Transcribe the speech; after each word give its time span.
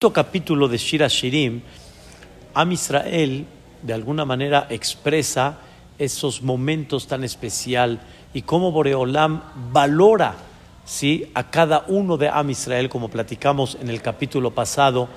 quinto 0.00 0.12
capítulo 0.12 0.68
de 0.68 0.78
Shira 0.78 1.08
Shirim, 1.08 1.60
Am 2.54 2.70
Israel 2.70 3.44
de 3.82 3.92
alguna 3.92 4.24
manera 4.24 4.68
expresa 4.70 5.58
esos 5.98 6.40
momentos 6.40 7.08
tan 7.08 7.24
especial 7.24 7.98
y 8.32 8.42
cómo 8.42 8.70
Boreolam 8.70 9.42
valora 9.72 10.36
¿sí? 10.84 11.28
a 11.34 11.50
cada 11.50 11.84
uno 11.88 12.16
de 12.16 12.28
Am 12.28 12.48
Israel, 12.48 12.88
como 12.88 13.08
platicamos 13.08 13.76
en 13.80 13.88
el 13.88 14.00
capítulo 14.00 14.52
pasado. 14.52 15.08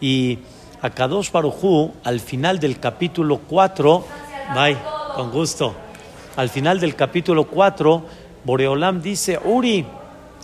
Y 0.00 0.38
a 0.80 0.88
Kadosh 0.88 1.30
Barujú, 1.30 1.92
al 2.02 2.18
final 2.18 2.58
del 2.60 2.80
capítulo 2.80 3.42
4, 3.46 4.06
bye, 4.54 4.78
con 5.16 5.32
gusto, 5.32 5.74
al 6.36 6.48
final 6.48 6.80
del 6.80 6.96
capítulo 6.96 7.44
4, 7.44 8.06
Boreolam 8.44 9.02
dice, 9.02 9.38
Uri, 9.44 9.84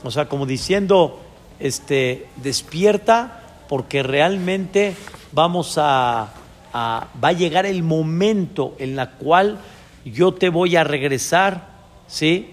o 0.04 0.10
sea, 0.10 0.28
como 0.28 0.44
diciendo, 0.44 1.18
este, 1.58 2.26
despierta 2.36 3.44
porque 3.68 4.02
realmente 4.02 4.94
vamos 5.32 5.76
a, 5.78 6.32
va 6.74 7.28
a 7.28 7.32
llegar 7.32 7.66
el 7.66 7.82
momento 7.82 8.74
en 8.78 8.96
la 8.96 9.12
cual 9.12 9.58
yo 10.04 10.32
te 10.34 10.48
voy 10.48 10.76
a 10.76 10.84
regresar, 10.84 11.68
¿sí? 12.06 12.52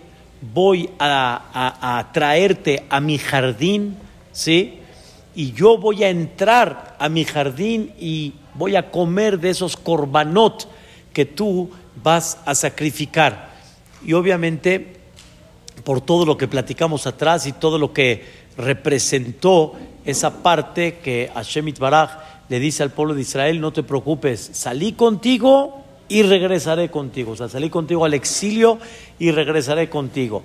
Voy 0.54 0.90
a, 1.00 1.42
a, 1.54 2.00
a 2.00 2.12
traerte 2.12 2.86
a 2.90 3.00
mi 3.00 3.18
jardín, 3.18 3.98
¿sí? 4.32 4.80
Y 5.36 5.54
yo 5.54 5.78
voy 5.78 6.04
a 6.04 6.10
entrar 6.10 6.96
a 7.00 7.10
mi 7.10 7.24
jardín 7.24 7.94
y 8.00 8.34
voy 8.54 8.76
a 8.76 8.92
comer 8.92 9.40
de 9.40 9.50
esos 9.50 9.78
corbanot 9.78 10.68
que 11.12 11.26
tú 11.26 11.72
vas 12.04 12.40
a 12.46 12.56
sacrificar. 12.56 13.54
Y 14.06 14.14
obviamente, 14.14 14.98
por 15.84 16.02
todo 16.02 16.26
lo 16.26 16.38
que 16.38 16.48
platicamos 16.48 17.08
atrás 17.08 17.48
y 17.48 17.54
todo 17.54 17.78
lo 17.78 17.94
que 17.94 18.44
representó 18.58 19.74
esa 20.06 20.44
parte 20.44 21.00
que 21.04 21.32
Hashem 21.34 21.68
Itbaraj 21.70 22.10
le 22.50 22.60
dice 22.60 22.84
al 22.84 22.92
pueblo 22.92 23.14
de 23.16 23.22
Israel, 23.22 23.62
no 23.62 23.72
te 23.72 23.84
preocupes, 23.84 24.52
salí 24.54 24.94
contigo 24.94 25.84
y 26.10 26.24
regresaré 26.24 26.90
contigo. 26.90 27.32
O 27.32 27.36
sea, 27.36 27.50
salí 27.50 27.70
contigo 27.70 28.06
al 28.06 28.14
exilio 28.14 28.78
y 29.18 29.32
regresaré 29.32 29.90
contigo. 29.90 30.44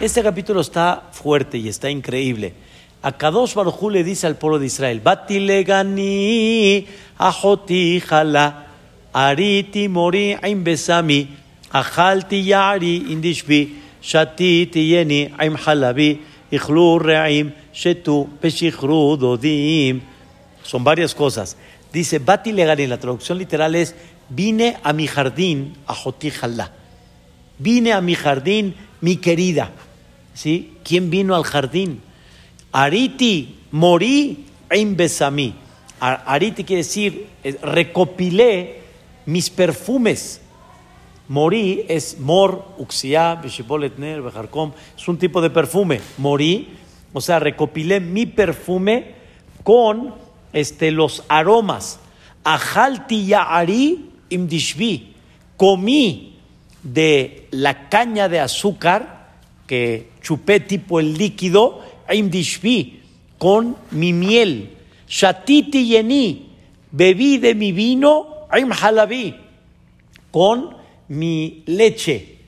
Este 0.00 0.22
capítulo 0.22 0.60
está 0.60 1.08
fuerte 1.12 1.58
y 1.58 1.68
está 1.68 1.90
increíble. 1.90 2.54
A 3.02 3.12
Kadosh 3.12 3.54
Baruj 3.54 3.90
le 3.90 4.04
dice 4.04 4.26
al 4.26 4.36
pueblo 4.36 4.58
de 4.58 4.66
Israel, 4.66 5.00
Batilegani 5.00 6.86
ahoti 7.18 8.00
jala, 8.00 8.66
ariti 9.12 9.88
mori 9.88 10.36
aim 10.42 10.62
besami, 10.62 11.28
ajalti 11.72 12.44
yari 12.44 13.10
indishbi, 13.10 13.80
shatiti 14.02 14.88
yeni 14.88 15.32
aim 15.38 15.56
halabi, 15.56 16.20
re'im, 16.50 17.52
shetu 17.72 18.28
dodim. 19.18 20.00
Son 20.62 20.84
varias 20.84 21.14
cosas. 21.14 21.56
Dice, 21.92 22.18
Bati 22.18 22.52
Legani, 22.52 22.86
la 22.86 22.98
traducción 22.98 23.38
literal 23.38 23.74
es, 23.74 23.94
vine 24.28 24.76
a 24.82 24.92
mi 24.92 25.06
jardín, 25.06 25.74
a 25.86 25.94
Jotijala. 25.94 26.72
Vine 27.58 27.92
a 27.92 28.00
mi 28.00 28.14
jardín, 28.14 28.74
mi 29.00 29.16
querida. 29.16 29.70
¿Sí? 30.34 30.74
¿Quién 30.84 31.10
vino 31.10 31.34
al 31.34 31.44
jardín? 31.44 32.00
Ariti, 32.72 33.58
morí, 33.72 34.46
besami. 34.96 35.54
Ariti 35.98 36.64
quiere 36.64 36.82
decir, 36.82 37.26
recopilé 37.62 38.80
mis 39.26 39.50
perfumes. 39.50 40.40
Morí 41.28 41.84
es 41.88 42.18
mor, 42.18 42.74
uxia, 42.78 43.36
beshiboletner, 43.36 44.20
bejarkom. 44.20 44.72
Es 44.96 45.06
un 45.06 45.16
tipo 45.16 45.40
de 45.40 45.50
perfume. 45.50 46.00
Morí, 46.18 46.68
o 47.12 47.20
sea, 47.20 47.38
recopilé 47.38 48.00
mi 48.00 48.26
perfume 48.26 49.14
con 49.62 50.14
este, 50.52 50.90
los 50.90 51.24
aromas. 51.28 51.98
Ajalti 52.44 53.26
ya'ari 53.26 54.10
imdishbi. 54.30 55.14
Comí 55.56 56.36
de 56.82 57.46
la 57.50 57.88
caña 57.88 58.28
de 58.28 58.40
azúcar 58.40 59.28
que 59.66 60.08
chupé 60.22 60.60
tipo 60.60 61.00
el 61.00 61.18
líquido, 61.18 61.84
imdishbi, 62.12 63.00
con 63.38 63.76
mi 63.90 64.12
miel. 64.12 64.70
Shatiti 65.08 65.86
yeni. 65.86 66.46
Bebí 66.92 67.38
de 67.38 67.54
mi 67.54 67.70
vino, 67.70 68.48
im 68.58 68.72
halabi, 68.72 69.36
con 70.32 70.76
mi 71.08 71.62
leche. 71.66 72.38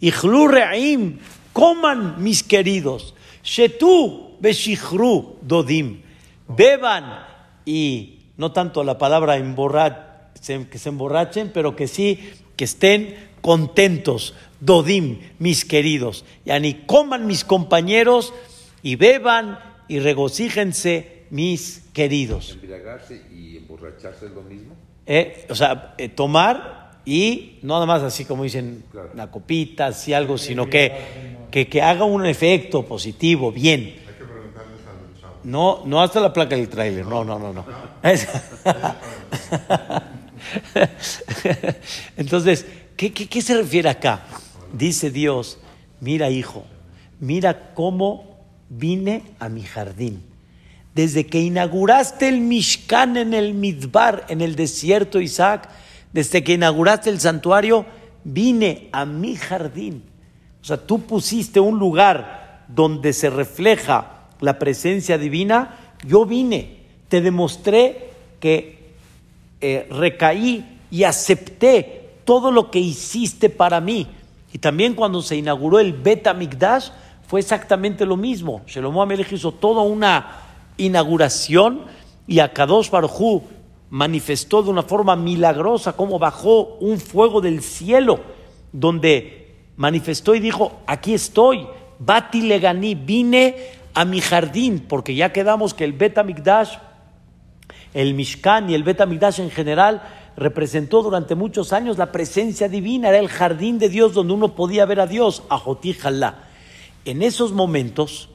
Ichlu 0.00 0.46
re'im, 0.46 1.18
coman 1.52 2.22
mis 2.22 2.44
queridos. 2.44 3.14
Shetu 3.42 4.36
beshichru 4.40 5.36
dodim. 5.42 6.02
Beban 6.48 7.26
y 7.64 8.20
no 8.36 8.52
tanto 8.52 8.82
la 8.84 8.98
palabra 8.98 9.36
emborra, 9.36 10.32
que 10.34 10.78
se 10.78 10.88
emborrachen, 10.88 11.50
pero 11.52 11.76
que 11.76 11.86
sí 11.86 12.18
que 12.56 12.64
estén 12.64 13.16
contentos, 13.40 14.34
dodim, 14.60 15.20
mis 15.38 15.64
queridos. 15.64 16.24
Yani 16.44 16.84
coman 16.86 17.26
mis 17.26 17.44
compañeros 17.44 18.32
y 18.82 18.96
beban 18.96 19.58
y 19.88 19.98
regocíjense 19.98 21.24
mis 21.30 21.88
queridos. 21.92 22.52
¿Embriagarse 22.52 23.22
y 23.32 23.56
emborracharse 23.56 24.26
es 24.26 24.32
lo 24.32 24.42
mismo? 24.42 24.74
Eh, 25.06 25.46
o 25.48 25.54
sea, 25.54 25.94
eh, 25.98 26.08
tomar 26.08 26.79
y 27.04 27.58
no 27.62 27.74
nada 27.74 27.86
más 27.86 28.02
así 28.02 28.24
como 28.24 28.44
dicen 28.44 28.84
Claro. 28.90 29.10
una 29.14 29.30
copita, 29.30 29.86
así 29.86 30.12
algo, 30.12 30.38
sino 30.38 30.68
que, 30.68 30.92
que, 31.50 31.68
que 31.68 31.82
haga 31.82 32.04
un 32.04 32.26
efecto 32.26 32.84
positivo, 32.84 33.52
bien. 33.52 33.80
Hay 33.80 34.14
que 34.18 34.24
preguntarles 34.24 34.80
al 34.86 35.20
chavo. 35.20 35.34
No, 35.44 35.82
no 35.86 36.02
hasta 36.02 36.20
la 36.20 36.32
placa 36.32 36.56
del 36.56 36.68
tráiler, 36.68 37.06
no, 37.06 37.24
no, 37.24 37.38
no, 37.38 37.52
no. 37.52 37.64
Es- 38.02 38.28
Entonces, 42.16 42.66
¿qué, 42.96 43.12
qué, 43.12 43.26
qué 43.26 43.42
se 43.42 43.56
refiere 43.56 43.88
acá? 43.88 44.22
Dice 44.72 45.10
Dios, 45.10 45.58
mira 46.00 46.30
hijo, 46.30 46.64
mira 47.18 47.72
cómo 47.74 48.38
vine 48.68 49.22
a 49.38 49.48
mi 49.48 49.62
jardín. 49.62 50.22
Desde 50.94 51.26
que 51.26 51.40
inauguraste 51.40 52.28
el 52.28 52.40
Mishkan 52.40 53.16
en 53.16 53.34
el 53.34 53.54
Midbar, 53.54 54.26
en 54.28 54.40
el 54.40 54.56
desierto, 54.56 55.20
Isaac, 55.20 55.68
desde 56.12 56.42
que 56.42 56.54
inauguraste 56.54 57.10
el 57.10 57.20
santuario, 57.20 57.86
vine 58.24 58.88
a 58.92 59.04
mi 59.04 59.36
jardín. 59.36 60.04
O 60.62 60.64
sea, 60.64 60.76
tú 60.76 61.02
pusiste 61.02 61.60
un 61.60 61.78
lugar 61.78 62.64
donde 62.68 63.12
se 63.12 63.30
refleja 63.30 64.26
la 64.40 64.58
presencia 64.58 65.18
divina, 65.18 65.76
yo 66.06 66.24
vine, 66.24 66.78
te 67.08 67.20
demostré 67.20 68.10
que 68.40 68.92
eh, 69.60 69.86
recaí 69.90 70.78
y 70.90 71.04
acepté 71.04 72.10
todo 72.24 72.50
lo 72.50 72.70
que 72.70 72.78
hiciste 72.78 73.50
para 73.50 73.80
mí. 73.80 74.06
Y 74.52 74.58
también 74.58 74.94
cuando 74.94 75.22
se 75.22 75.36
inauguró 75.36 75.78
el 75.78 75.92
Bet 75.92 76.26
Amikdash 76.26 76.90
fue 77.26 77.40
exactamente 77.40 78.06
lo 78.06 78.16
mismo. 78.16 78.62
Shelomo 78.66 79.02
Amelech 79.02 79.32
hizo 79.32 79.52
toda 79.52 79.82
una 79.82 80.38
inauguración 80.76 81.82
y 82.26 82.40
Akadosh 82.40 82.90
Baruj 82.90 83.42
manifestó 83.90 84.62
de 84.62 84.70
una 84.70 84.82
forma 84.82 85.16
milagrosa 85.16 85.94
cómo 85.94 86.18
bajó 86.18 86.76
un 86.80 86.98
fuego 86.98 87.40
del 87.40 87.62
cielo 87.62 88.20
donde 88.72 89.54
manifestó 89.76 90.34
y 90.34 90.40
dijo, 90.40 90.80
aquí 90.86 91.14
estoy, 91.14 91.66
Bati 91.98 92.42
Leganí, 92.42 92.94
vine 92.94 93.56
a 93.94 94.04
mi 94.04 94.20
jardín, 94.20 94.84
porque 94.88 95.14
ya 95.14 95.32
quedamos 95.32 95.74
que 95.74 95.84
el 95.84 95.92
Bet 95.92 96.16
Amikdash 96.18 96.76
el 97.92 98.14
Mishkan 98.14 98.70
y 98.70 98.74
el 98.74 98.84
Bet 98.84 99.00
HaMikdash 99.00 99.40
en 99.40 99.50
general 99.50 100.02
representó 100.36 101.02
durante 101.02 101.34
muchos 101.34 101.72
años 101.72 101.98
la 101.98 102.12
presencia 102.12 102.68
divina, 102.68 103.08
era 103.08 103.18
el 103.18 103.28
jardín 103.28 103.80
de 103.80 103.88
Dios 103.88 104.14
donde 104.14 104.32
uno 104.32 104.54
podía 104.54 104.84
ver 104.84 105.00
a 105.00 105.08
Dios, 105.08 105.42
Ajotí 105.48 105.92
Jalá. 105.92 106.44
En 107.04 107.22
esos 107.22 107.50
momentos, 107.52 108.28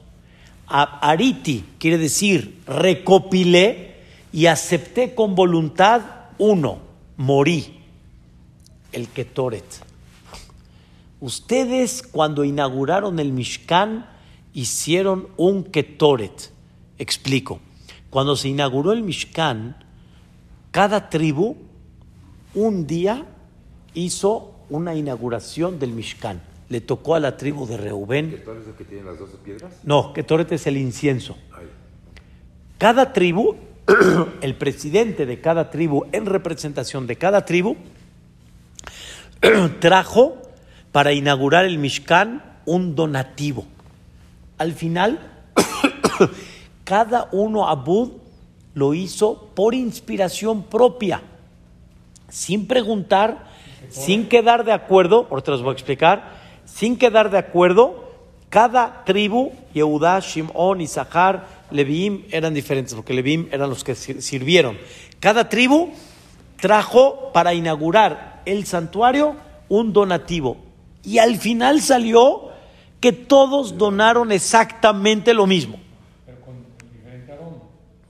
a- 0.66 0.98
Ariti 1.08 1.64
quiere 1.78 1.96
decir 1.96 2.60
recopilé 2.66 3.95
y 4.36 4.48
acepté 4.48 5.14
con 5.14 5.34
voluntad 5.34 6.02
uno, 6.36 6.80
morí, 7.16 7.80
el 8.92 9.08
Ketoret. 9.08 9.64
Ustedes 11.20 12.02
cuando 12.02 12.44
inauguraron 12.44 13.18
el 13.18 13.32
Mishkan 13.32 14.04
hicieron 14.52 15.28
un 15.38 15.64
Ketoret. 15.64 16.52
Explico. 16.98 17.60
Cuando 18.10 18.36
se 18.36 18.48
inauguró 18.48 18.92
el 18.92 19.02
Mishkan, 19.02 19.74
cada 20.70 21.08
tribu 21.08 21.56
un 22.54 22.86
día 22.86 23.24
hizo 23.94 24.52
una 24.68 24.94
inauguración 24.94 25.78
del 25.78 25.92
Mishkan. 25.92 26.42
Le 26.68 26.82
tocó 26.82 27.14
a 27.14 27.20
la 27.20 27.38
tribu 27.38 27.66
de 27.66 27.76
¿Que 27.76 27.82
Reubén. 27.84 28.42
todo 28.44 28.60
eso 28.60 28.76
que 28.76 28.84
tienen 28.84 29.06
las 29.06 29.18
12 29.18 29.38
piedras? 29.38 29.72
No, 29.82 30.12
Ketoret 30.12 30.52
es 30.52 30.66
el 30.66 30.76
incienso. 30.76 31.38
Cada 32.76 33.14
tribu, 33.14 33.56
el 34.40 34.54
presidente 34.56 35.26
de 35.26 35.40
cada 35.40 35.70
tribu, 35.70 36.06
en 36.12 36.26
representación 36.26 37.06
de 37.06 37.16
cada 37.16 37.44
tribu, 37.44 37.76
trajo 39.80 40.36
para 40.92 41.12
inaugurar 41.12 41.64
el 41.64 41.78
Mishkan 41.78 42.42
un 42.64 42.94
donativo. 42.94 43.64
Al 44.58 44.72
final, 44.72 45.20
cada 46.84 47.28
uno 47.32 47.68
abud 47.68 48.12
lo 48.74 48.94
hizo 48.94 49.50
por 49.54 49.74
inspiración 49.74 50.64
propia, 50.64 51.22
sin 52.28 52.66
preguntar, 52.66 53.46
sin 53.88 54.28
quedar 54.28 54.64
de 54.64 54.72
acuerdo, 54.72 55.26
ahorita 55.30 55.52
los 55.52 55.62
voy 55.62 55.70
a 55.70 55.72
explicar, 55.74 56.32
sin 56.64 56.98
quedar 56.98 57.30
de 57.30 57.38
acuerdo, 57.38 58.05
cada 58.48 59.04
tribu, 59.04 59.52
Yehudá, 59.74 60.20
Shimón, 60.20 60.80
Isahar, 60.80 61.46
Leviim, 61.70 62.24
eran 62.30 62.54
diferentes, 62.54 62.94
porque 62.94 63.12
Leviim 63.14 63.48
eran 63.50 63.68
los 63.70 63.82
que 63.84 63.94
sir- 63.94 64.22
sirvieron. 64.22 64.78
Cada 65.20 65.48
tribu 65.48 65.90
trajo 66.60 67.32
para 67.32 67.54
inaugurar 67.54 68.42
el 68.46 68.66
santuario 68.66 69.34
un 69.68 69.92
donativo. 69.92 70.56
Y 71.02 71.18
al 71.18 71.36
final 71.38 71.80
salió 71.82 72.50
que 73.00 73.12
todos 73.12 73.76
donaron 73.78 74.32
exactamente 74.32 75.34
lo 75.34 75.46
mismo. 75.46 75.78
Pero 76.24 76.40
con 76.40 76.54
diferente 76.92 77.32
aroma. 77.32 77.56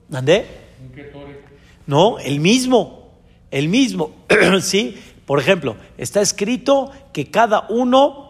¿Mandé? 0.09 0.47
Un 0.83 0.95
ketore. 0.95 1.41
No, 1.87 2.19
el 2.19 2.41
mismo, 2.41 3.11
el 3.51 3.69
mismo, 3.69 4.11
¿sí? 4.61 4.97
Por 5.25 5.41
ejemplo, 5.41 5.77
está 5.99 6.21
escrito 6.21 6.91
que 7.13 7.31
cada 7.31 7.67
uno, 7.69 8.26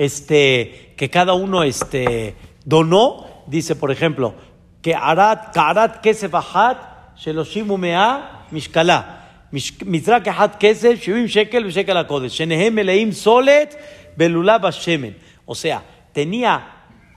este, 0.00 0.94
que 0.96 1.10
cada 1.10 1.34
uno, 1.34 1.62
este, 1.62 2.34
donó, 2.64 3.26
dice, 3.46 3.76
por 3.76 3.90
ejemplo, 3.90 4.34
que 4.80 4.94
arat, 4.94 5.52
karat 5.52 6.00
kesef 6.00 6.34
ahat, 6.34 6.78
sheloshim 7.18 7.70
umea, 7.70 8.46
mishkala. 8.50 9.18
Mish- 9.52 9.84
Mizrak 9.84 10.26
ahat 10.28 10.58
kesef, 10.58 11.02
shivim 11.02 11.26
shekel, 11.26 11.70
shekel 11.70 11.98
hakodesh. 11.98 12.32
Shenehem 12.32 12.72
meleim 12.72 13.12
solet, 13.12 13.76
belulav 14.16 14.62
hashemen. 14.64 15.18
O 15.44 15.54
sea, 15.54 15.82
tenía, 16.14 16.62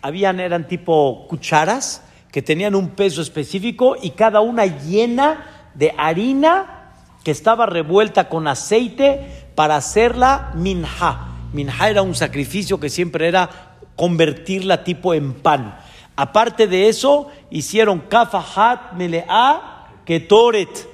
habían, 0.01 0.41
eran 0.41 0.67
tipo 0.67 1.25
cucharas 1.29 2.03
que 2.33 2.41
tenían 2.41 2.75
un 2.75 2.89
peso 2.89 3.21
específico 3.21 3.95
y 4.01 4.09
cada 4.09 4.41
una 4.41 4.65
llena 4.65 5.69
de 5.73 5.93
harina 5.97 6.91
que 7.23 7.31
estaba 7.31 7.65
revuelta 7.65 8.27
con 8.27 8.47
aceite 8.47 9.45
para 9.55 9.77
hacerla 9.77 10.51
minja. 10.55 11.29
Minja 11.53 11.89
era 11.89 12.01
un 12.01 12.15
sacrificio 12.15 12.79
que 12.79 12.89
siempre 12.89 13.27
era 13.27 13.77
convertirla 13.95 14.83
tipo 14.83 15.13
en 15.13 15.33
pan. 15.33 15.77
Aparte 16.15 16.67
de 16.67 16.89
eso, 16.89 17.29
hicieron 17.49 17.99
kafahat 18.01 18.93
melea 18.93 19.87
ketoret. 20.05 20.87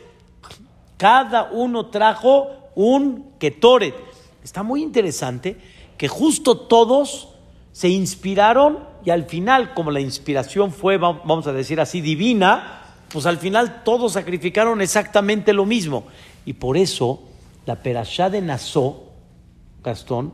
Cada 0.98 1.50
uno 1.52 1.88
trajo 1.88 2.72
un 2.76 3.32
ketoret. 3.40 3.96
Está 4.44 4.64
muy 4.64 4.82
interesante 4.84 5.58
que 5.98 6.08
justo 6.08 6.58
todos 6.58 7.30
se 7.72 7.90
inspiraron 7.90 8.80
y 9.06 9.12
al 9.12 9.24
final, 9.26 9.74
como 9.74 9.92
la 9.92 10.02
inspiración 10.02 10.72
fue, 10.72 10.98
va- 10.98 11.22
vamos 11.24 11.48
a 11.48 11.54
decir 11.54 11.80
así, 11.80 12.02
divina, 12.02 12.82
pues 13.10 13.26
al 13.26 13.38
final 13.38 13.84
todos 13.84 14.14
sacrificaron 14.14 14.82
exactamente 14.82 15.54
lo 15.54 15.66
mismo. 15.66 16.06
Y 16.46 16.54
por 16.54 16.78
eso 16.78 17.22
la 17.66 17.78
perashá 17.78 18.30
de 18.30 18.42
Nazó, 18.42 19.04
Gastón, 19.84 20.34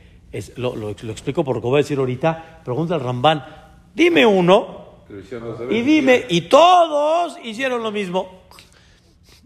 es, 0.31 0.57
lo, 0.57 0.75
lo- 0.75 0.95
lo 1.01 1.11
explico 1.11 1.43
porque 1.43 1.67
voy 1.67 1.75
a 1.75 1.83
decir 1.83 1.97
ahorita 1.99 2.61
pregunta 2.63 2.95
el 2.95 3.01
Rambán 3.01 3.43
dime 3.93 4.25
uno 4.25 4.79
y 5.69 5.81
dime, 5.81 6.25
y 6.29 6.41
todos 6.41 7.37
hicieron 7.43 7.83
lo 7.83 7.91
mismo. 7.91 8.41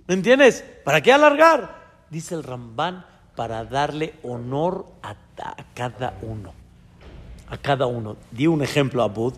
¿Me 0.08 0.14
entiendes? 0.14 0.64
¿Para 0.84 1.02
qué 1.02 1.12
alargar? 1.12 2.04
Dice 2.12 2.36
el 2.36 2.44
Rambán, 2.44 3.04
para 3.36 3.66
darle 3.66 4.14
honor 4.22 4.86
a, 5.02 5.16
a 5.40 5.56
cada 5.74 6.20
uno. 6.22 6.54
A 7.50 7.58
cada 7.58 7.88
uno. 7.88 8.16
Di 8.30 8.46
un 8.46 8.62
ejemplo 8.62 9.02
a 9.02 9.08
Bud. 9.08 9.34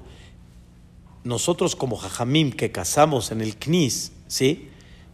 Nosotros 1.23 1.75
como 1.77 1.95
Jajamim 1.95 2.51
que 2.51 2.71
casamos 2.73 3.31
en 3.31 3.39
el 3.41 3.55
Knis, 3.57 4.11
¿sí? 4.27 4.69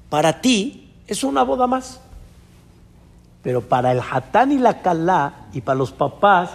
Para 0.09 0.41
ti 0.41 0.91
es 1.07 1.23
una 1.23 1.43
boda 1.43 1.67
más. 1.67 2.01
Pero 3.43 3.61
para 3.61 3.91
el 3.91 3.99
Hatán 3.99 4.51
y 4.51 4.57
la 4.57 4.81
Kalá 4.81 5.47
y 5.53 5.61
para 5.61 5.77
los 5.77 5.91
papás 5.91 6.49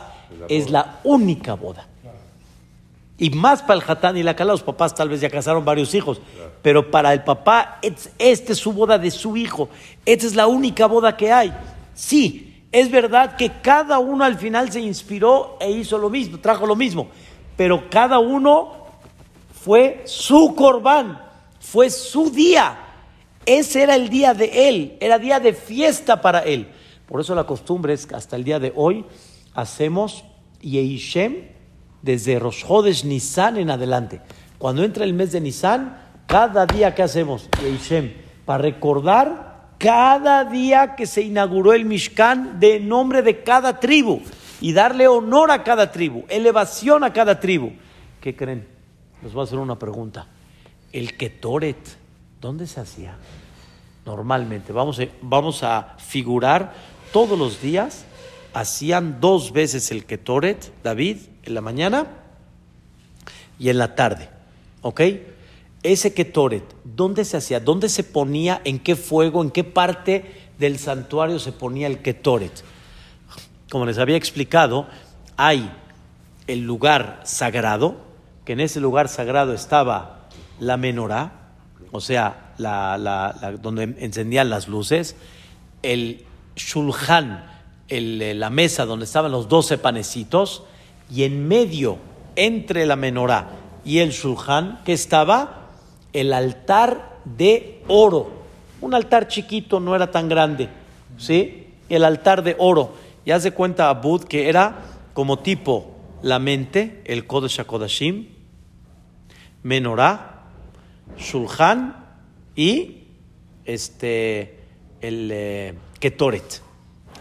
es 0.49 0.70
la 0.70 1.00
única 1.05 1.55
boda. 1.55 1.87
Y 3.19 3.31
más 3.31 3.62
para 3.62 3.75
el 3.81 3.85
Hatán 3.87 4.17
y 4.17 4.23
la 4.23 4.35
Kalá, 4.37 4.52
los 4.52 4.62
papás 4.62 4.94
tal 4.94 5.08
vez 5.08 5.20
ya 5.20 5.29
casaron 5.29 5.64
varios 5.64 5.94
hijos. 5.94 6.20
Pero 6.62 6.90
para 6.90 7.12
el 7.12 7.25
papá, 7.25 7.79
es- 7.82 8.11
esta 8.19 8.52
es 8.52 8.58
su 8.58 8.73
boda 8.73 8.96
de 8.99 9.11
su 9.11 9.37
hijo. 9.37 9.69
Esta 10.06 10.26
es 10.26 10.35
la 10.35 10.46
única 10.46 10.87
boda 10.87 11.17
que 11.17 11.31
hay. 11.32 11.52
Sí, 11.94 12.64
es 12.73 12.90
verdad 12.90 13.37
que 13.37 13.50
cada 13.61 13.99
uno 13.99 14.25
al 14.25 14.37
final 14.38 14.70
se 14.70 14.81
inspiró 14.81 15.56
e 15.61 15.70
hizo 15.70 15.99
lo 15.99 16.08
mismo, 16.11 16.38
trajo 16.38 16.64
lo 16.67 16.76
mismo. 16.76 17.08
Pero 17.56 17.90
cada 17.90 18.19
uno 18.20 18.73
fue 19.64 20.02
su 20.06 20.55
corbán, 20.55 21.20
fue 21.61 21.90
su 21.90 22.31
día. 22.31 22.79
Ese 23.44 23.82
era 23.82 23.94
el 23.96 24.08
día 24.11 24.32
de 24.35 24.69
él, 24.69 24.96
era 25.00 25.19
día 25.19 25.40
de 25.40 25.55
fiesta 25.55 26.20
para 26.20 26.40
él. 26.40 26.69
Por 27.08 27.20
eso 27.20 27.34
la 27.34 27.44
costumbre 27.44 27.94
es 27.94 28.06
que 28.06 28.14
hasta 28.14 28.37
el 28.37 28.44
día 28.44 28.60
de 28.60 28.72
hoy 28.76 29.05
hacemos 29.55 30.25
Yehishem 30.60 31.49
desde 32.02 32.38
Rosh 32.38 32.66
Chodesh 32.66 33.05
Nisan 33.05 33.56
en 33.56 33.70
adelante. 33.70 34.20
Cuando 34.58 34.84
entra 34.84 35.05
el 35.05 35.14
mes 35.14 35.32
de 35.32 35.40
Nisan, 35.40 35.99
cada 36.26 36.66
día 36.66 36.94
que 36.94 37.02
hacemos 37.02 37.49
Yehishem, 37.62 38.12
para 38.44 38.62
recordar 38.62 39.70
cada 39.78 40.44
día 40.44 40.96
que 40.96 41.06
se 41.06 41.22
inauguró 41.22 41.72
el 41.72 41.84
Mishkan 41.84 42.60
de 42.60 42.81
nombre 42.81 43.22
de 43.22 43.43
cada 43.43 43.81
tribu 43.81 44.20
y 44.61 44.72
darle 44.72 45.08
honor 45.08 45.50
a 45.50 45.62
cada 45.62 45.90
tribu, 45.90 46.25
elevación 46.28 47.04
a 47.04 47.12
cada 47.12 47.40
tribu. 47.40 47.72
¿Qué 48.20 48.37
creen? 48.37 48.66
Les 49.22 49.32
voy 49.32 49.43
a 49.43 49.44
hacer 49.44 49.58
una 49.58 49.78
pregunta. 49.78 50.26
El 50.93 51.16
Ketoret, 51.16 51.78
¿dónde 52.40 52.66
se 52.66 52.81
hacía? 52.81 53.16
Normalmente, 54.04 54.72
vamos 54.72 55.00
vamos 55.22 55.62
a 55.62 55.94
figurar 55.99 56.98
todos 57.12 57.38
los 57.38 57.60
días, 57.60 58.04
hacían 58.54 59.20
dos 59.20 59.52
veces 59.52 59.90
el 59.90 60.04
Ketoret, 60.04 60.72
David, 60.82 61.18
en 61.44 61.54
la 61.54 61.60
mañana 61.60 62.06
y 63.58 63.68
en 63.68 63.78
la 63.78 63.94
tarde. 63.94 64.28
¿Ok? 64.82 65.00
Ese 65.82 66.12
Ketoret, 66.12 66.64
¿dónde 66.84 67.24
se 67.24 67.36
hacía? 67.36 67.60
¿Dónde 67.60 67.88
se 67.88 68.02
ponía? 68.04 68.60
¿En 68.64 68.78
qué 68.78 68.96
fuego? 68.96 69.42
¿En 69.42 69.50
qué 69.50 69.64
parte 69.64 70.24
del 70.58 70.78
santuario 70.78 71.38
se 71.38 71.52
ponía 71.52 71.86
el 71.86 71.98
Ketoret? 72.00 72.64
Como 73.70 73.86
les 73.86 73.98
había 73.98 74.16
explicado, 74.16 74.88
hay 75.36 75.70
el 76.46 76.60
lugar 76.64 77.20
sagrado, 77.24 77.96
que 78.44 78.54
en 78.54 78.60
ese 78.60 78.80
lugar 78.80 79.08
sagrado 79.08 79.52
estaba 79.52 80.28
la 80.58 80.76
menorá, 80.76 81.50
o 81.92 82.00
sea, 82.00 82.54
la, 82.58 82.96
la- 82.98 83.52
donde 83.60 83.94
encendían 83.98 84.50
las 84.50 84.66
luces, 84.68 85.14
el 85.82 86.24
shulchan, 86.58 87.44
eh, 87.88 88.34
la 88.36 88.50
mesa 88.50 88.84
donde 88.84 89.06
estaban 89.06 89.32
los 89.32 89.48
doce 89.48 89.78
panecitos, 89.78 90.64
y 91.10 91.24
en 91.24 91.48
medio, 91.48 91.98
entre 92.36 92.86
la 92.86 92.96
menorá 92.96 93.50
y 93.84 93.98
el 93.98 94.10
shulchan, 94.10 94.82
que 94.84 94.92
estaba 94.92 95.70
el 96.12 96.32
altar 96.32 97.18
de 97.24 97.82
oro. 97.88 98.30
Un 98.80 98.94
altar 98.94 99.28
chiquito, 99.28 99.80
no 99.80 99.96
era 99.96 100.10
tan 100.10 100.28
grande, 100.28 100.68
¿sí? 101.16 101.68
El 101.88 102.04
altar 102.04 102.42
de 102.42 102.54
oro. 102.58 102.92
Ya 103.24 103.40
se 103.40 103.52
cuenta 103.52 103.88
Abud 103.88 104.24
que 104.24 104.48
era 104.48 104.82
como 105.14 105.38
tipo 105.38 105.96
la 106.22 106.38
mente, 106.38 107.02
el 107.06 107.26
Kodesh 107.26 107.60
HaKodashim, 107.60 108.28
menorá, 109.62 110.44
shulchan 111.16 112.04
y 112.54 113.04
este 113.64 114.58
el 115.00 115.30
eh, 115.32 115.74
ketoret. 115.99 116.62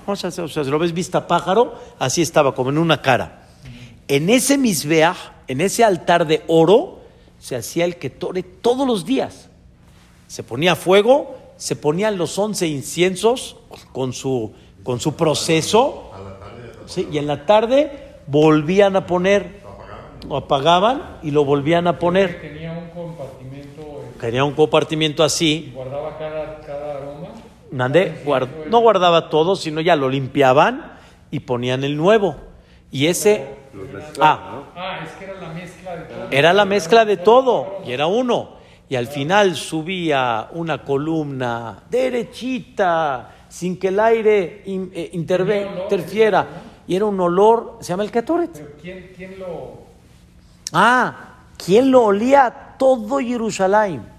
O 0.06 0.16
sea, 0.16 0.30
o 0.30 0.48
sea, 0.48 0.64
si 0.64 0.70
lo 0.70 0.80
ves 0.80 0.94
vista 0.94 1.28
pájaro, 1.28 1.76
así 2.00 2.22
estaba, 2.22 2.56
como 2.56 2.70
en 2.70 2.78
una 2.78 3.02
cara. 3.02 3.48
En 4.08 4.30
ese 4.30 4.58
misbeach, 4.58 5.18
en 5.48 5.62
ese 5.62 5.84
altar 5.84 6.26
de 6.26 6.44
oro, 6.48 7.02
se 7.40 7.56
hacía 7.56 7.86
el 7.86 7.98
ketoret 7.98 8.62
todos 8.62 8.88
los 8.88 9.06
días. 9.06 9.50
Se 10.28 10.44
ponía 10.44 10.76
fuego, 10.76 11.36
se 11.58 11.76
ponían 11.76 12.18
los 12.18 12.38
once 12.38 12.68
inciensos 12.68 13.58
con 13.92 14.14
su, 14.14 14.54
con 14.84 15.00
su 15.00 15.16
proceso, 15.16 16.12
sí, 16.86 17.08
y 17.12 17.18
en 17.18 17.28
la 17.28 17.46
tarde 17.46 18.16
volvían 18.28 18.96
a 18.96 19.06
poner, 19.06 19.62
o 20.30 20.38
apagaban 20.38 21.20
y 21.24 21.32
lo 21.32 21.46
volvían 21.46 21.88
a 21.88 22.00
poner. 22.00 22.42
Tenía 22.42 22.72
un 22.72 22.90
compartimento 22.90 23.82
eh, 23.82 24.20
Quería 24.20 24.44
un 24.44 24.54
compartimiento 24.54 25.24
y 25.24 25.26
así, 25.26 25.72
guardaba 25.74 26.18
cada, 26.18 26.37
Mandé, 27.72 28.24
guard- 28.26 28.68
no 28.70 28.80
guardaba 28.80 29.30
todo, 29.30 29.56
sino 29.56 29.82
ya 29.82 29.96
lo 29.96 30.10
limpiaban 30.10 30.94
y 31.32 31.40
ponían 31.42 31.84
el 31.84 31.98
nuevo. 31.98 32.36
Y 32.92 33.08
ese, 33.08 33.46
ah, 34.22 34.64
es 35.06 35.12
que 35.14 35.26
era 35.26 35.34
la 35.42 35.50
mezcla 35.54 35.96
de 35.96 36.04
todo. 36.06 36.28
era 36.32 36.54
la 36.54 36.66
mezcla 36.66 37.06
de 37.06 37.18
todo 37.18 37.78
y 37.86 37.92
era 37.92 38.08
uno. 38.08 38.58
Y 38.90 38.96
al 38.96 39.08
final 39.08 39.56
subía 39.58 40.48
una 40.52 40.84
columna 40.86 41.84
derechita, 41.90 43.32
sin 43.50 43.78
que 43.78 43.90
el 43.90 44.00
aire 44.00 44.64
eh, 44.66 45.10
interfiera. 45.14 46.48
Y 46.88 46.96
era 46.96 47.04
un 47.06 47.20
olor, 47.20 47.78
se 47.82 47.90
llama 47.90 48.04
el 48.04 48.12
¿quién, 48.82 49.12
quién 49.16 49.40
lo...? 49.40 49.80
Ah, 50.72 51.36
¿quién 51.58 51.92
lo 51.92 52.04
olía? 52.06 52.76
Todo 52.80 53.20
Jerusalén. 53.20 54.17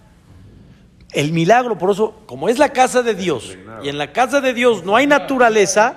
El 1.12 1.33
milagro, 1.33 1.79
por 1.79 1.91
eso, 1.91 2.15
como 2.27 2.49
es 2.49 2.59
la 2.59 2.69
casa 2.71 3.03
de 3.03 3.15
Dios, 3.15 3.57
y 3.83 3.88
en 3.88 3.97
la 3.99 4.12
casa 4.12 4.41
de 4.41 4.53
Dios 4.53 4.85
no 4.85 4.95
hay 4.97 5.07
naturaleza, 5.07 5.95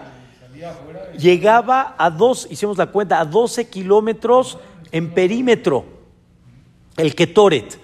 llegaba 1.17 1.95
a 1.97 2.09
dos, 2.09 2.47
hicimos 2.49 2.77
la 2.77 2.87
cuenta, 2.87 3.19
a 3.19 3.25
12 3.25 3.67
kilómetros 3.69 4.57
en 4.91 5.13
perímetro, 5.13 5.85
el 6.97 7.15
Ketoret. 7.15 7.79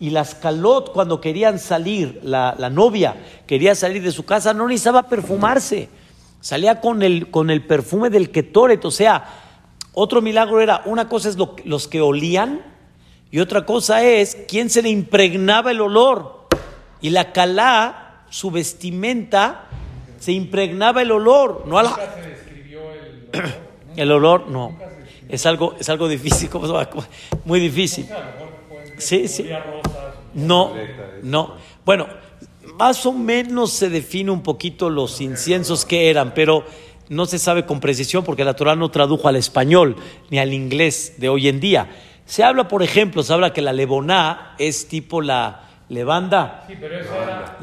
Y 0.00 0.10
las 0.10 0.34
calot, 0.34 0.92
cuando 0.92 1.20
querían 1.20 1.58
salir, 1.60 2.20
la, 2.24 2.56
la 2.58 2.68
novia 2.70 3.14
quería 3.46 3.74
salir 3.74 4.02
de 4.02 4.10
su 4.10 4.24
casa, 4.24 4.52
no 4.52 4.66
necesitaba 4.66 5.04
perfumarse. 5.04 5.88
Salía 6.40 6.80
con 6.80 7.02
el, 7.02 7.30
con 7.30 7.50
el 7.50 7.64
perfume 7.64 8.10
del 8.10 8.30
Ketoret. 8.32 8.84
O 8.84 8.90
sea, 8.90 9.24
otro 9.94 10.20
milagro 10.20 10.60
era, 10.60 10.82
una 10.86 11.08
cosa 11.08 11.28
es 11.28 11.36
lo- 11.36 11.54
los 11.64 11.86
que 11.86 12.00
olían 12.00 12.62
y 13.30 13.38
otra 13.38 13.64
cosa 13.64 14.02
es 14.02 14.36
quién 14.48 14.70
se 14.70 14.82
le 14.82 14.88
impregnaba 14.88 15.70
el 15.70 15.80
olor. 15.80 16.41
Y 17.02 17.10
la 17.10 17.32
calá, 17.32 18.24
su 18.30 18.50
vestimenta, 18.50 19.66
se 20.18 20.32
impregnaba 20.32 21.02
el 21.02 21.10
olor, 21.10 21.64
no 21.66 21.78
a 21.78 21.82
la, 21.82 21.90
nunca 21.90 22.14
se 22.14 22.28
describió 22.30 22.80
el 22.92 23.02
olor, 23.32 23.34
¿no? 23.34 23.96
el 23.96 24.12
olor 24.12 24.48
no. 24.48 24.78
Es 25.28 25.46
algo, 25.46 25.74
es 25.80 25.88
algo 25.88 26.08
difícil, 26.08 26.48
¿cómo 26.48 26.66
se 26.66 26.72
llama? 26.72 26.88
muy 27.44 27.58
difícil. 27.58 28.06
Sí, 28.98 29.28
sí. 29.28 29.48
No, 30.34 30.74
no. 31.22 31.54
Bueno, 31.84 32.06
más 32.78 33.04
o 33.06 33.12
menos 33.12 33.72
se 33.72 33.90
define 33.90 34.30
un 34.30 34.42
poquito 34.42 34.90
los 34.90 35.20
inciensos 35.20 35.84
que 35.84 36.10
eran, 36.10 36.34
pero 36.34 36.64
no 37.08 37.26
se 37.26 37.38
sabe 37.38 37.66
con 37.66 37.80
precisión 37.80 38.24
porque 38.24 38.44
la 38.44 38.54
Torah 38.54 38.76
no 38.76 38.90
tradujo 38.90 39.28
al 39.28 39.36
español 39.36 39.96
ni 40.30 40.38
al 40.38 40.52
inglés 40.52 41.14
de 41.18 41.28
hoy 41.28 41.48
en 41.48 41.60
día. 41.60 41.90
Se 42.26 42.44
habla, 42.44 42.68
por 42.68 42.82
ejemplo, 42.82 43.22
se 43.22 43.32
habla 43.32 43.52
que 43.52 43.60
la 43.60 43.72
leboná 43.72 44.54
es 44.58 44.86
tipo 44.86 45.20
la 45.20 45.68
levanda, 45.92 46.64
Sí, 46.66 46.74
pero 46.80 46.98
eso 46.98 47.14
era... 47.22 47.56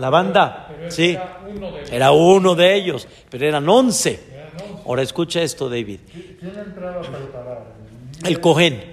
Pero 0.69 0.87
ese 0.87 0.95
sí. 0.95 1.09
era 1.11 1.39
uno 1.47 1.71
de... 1.71 1.95
Era 1.95 2.11
uno 2.11 2.55
de 2.55 2.75
ellos, 2.75 3.07
pero 3.29 3.45
eran 3.45 3.67
once. 3.67 4.19
Ahora 4.85 5.01
escucha 5.01 5.41
esto, 5.41 5.69
David. 5.69 5.99
El 8.25 8.39
Cohen. 8.39 8.83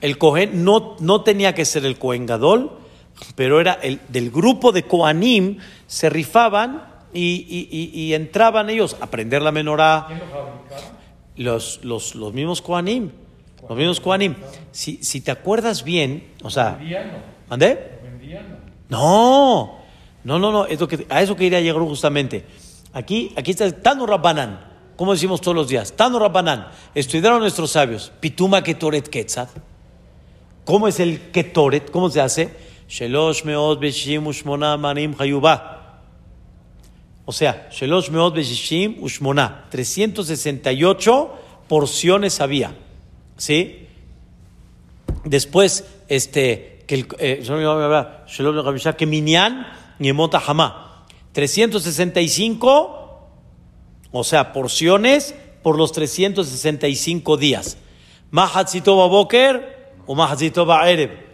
El 0.00 0.18
Cohen 0.18 0.64
no, 0.64 0.96
no 1.00 1.22
tenía 1.22 1.54
que 1.54 1.64
ser 1.64 1.84
el 1.84 1.98
Cohen 1.98 2.26
Gadol, 2.26 2.70
pero 3.34 3.60
era 3.60 3.74
el 3.74 4.00
del 4.08 4.30
grupo 4.30 4.72
de 4.72 4.82
Kohanim, 4.84 5.58
se 5.86 6.10
rifaban 6.10 6.84
y, 7.12 7.46
y- 7.48 7.68
y- 7.70 8.00
y 8.02 8.14
entraban 8.14 8.68
ellos 8.70 8.96
a 9.00 9.04
aprender 9.04 9.40
la 9.42 9.52
menorá, 9.52 10.06
los, 11.36 11.80
los, 11.84 12.14
los 12.14 12.32
mismos 12.34 12.60
Kohanim. 12.62 13.10
Los 13.68 13.76
mismos 13.76 14.00
Kohanim. 14.00 14.34
Si, 14.70 14.98
si 15.02 15.20
te 15.22 15.30
acuerdas 15.30 15.82
bien, 15.82 16.28
o 16.42 16.50
sea. 16.50 16.78
¿mandé? 17.48 17.96
¿Lo 18.88 18.98
vendían 18.98 19.00
no? 19.00 19.86
No, 20.24 20.38
no, 20.40 20.50
no, 20.50 20.88
que, 20.88 21.06
a 21.08 21.22
eso 21.22 21.36
quería 21.36 21.60
llegar 21.60 21.82
justamente. 21.82 22.44
Aquí, 22.92 23.32
aquí 23.36 23.52
está 23.52 23.70
Tano 23.70 24.06
Rabbanan, 24.06 24.58
como 24.96 25.12
decimos 25.12 25.40
todos 25.40 25.54
los 25.54 25.68
días, 25.68 25.92
Tano 25.92 26.18
Rabbanan, 26.18 26.68
estudiaron 26.94 27.38
nuestros 27.38 27.70
sabios, 27.70 28.10
Pituma 28.18 28.62
Ketoret 28.62 29.08
Ketzat. 29.08 29.50
¿Cómo 30.64 30.88
es 30.88 30.98
el 30.98 31.30
Ketoret? 31.30 31.92
¿Cómo 31.92 32.10
se 32.10 32.20
hace? 32.20 32.50
Shelosh 32.88 33.44
meot 33.44 33.78
beshim 33.78 34.26
ushmona 34.26 34.76
manim 34.76 35.14
hayubah. 35.16 36.02
O 37.24 37.32
sea, 37.32 37.68
Shelosh 37.70 38.10
meot 38.10 38.34
beshim 38.34 38.96
ushmona. 39.00 39.66
368 39.70 41.34
porciones 41.68 42.40
había. 42.40 42.74
¿Sí? 43.36 43.86
Después, 45.24 45.84
este, 46.08 46.75
que 46.86 46.94
el, 46.94 47.08
eh, 47.18 47.40
Shalom 47.42 48.64
Rabishah, 48.64 48.96
que 48.96 49.06
Minyan 49.06 49.66
Yemota 49.98 50.42
Hamá. 50.46 51.04
365, 51.32 53.28
o 54.10 54.24
sea, 54.24 54.52
porciones 54.52 55.34
por 55.62 55.76
los 55.76 55.92
365 55.92 57.36
días. 57.36 57.76
Mahatzito 58.30 58.94
Boker 59.08 59.92
o 60.06 60.14
Mahatzito 60.14 60.64
Ba'erev. 60.64 61.26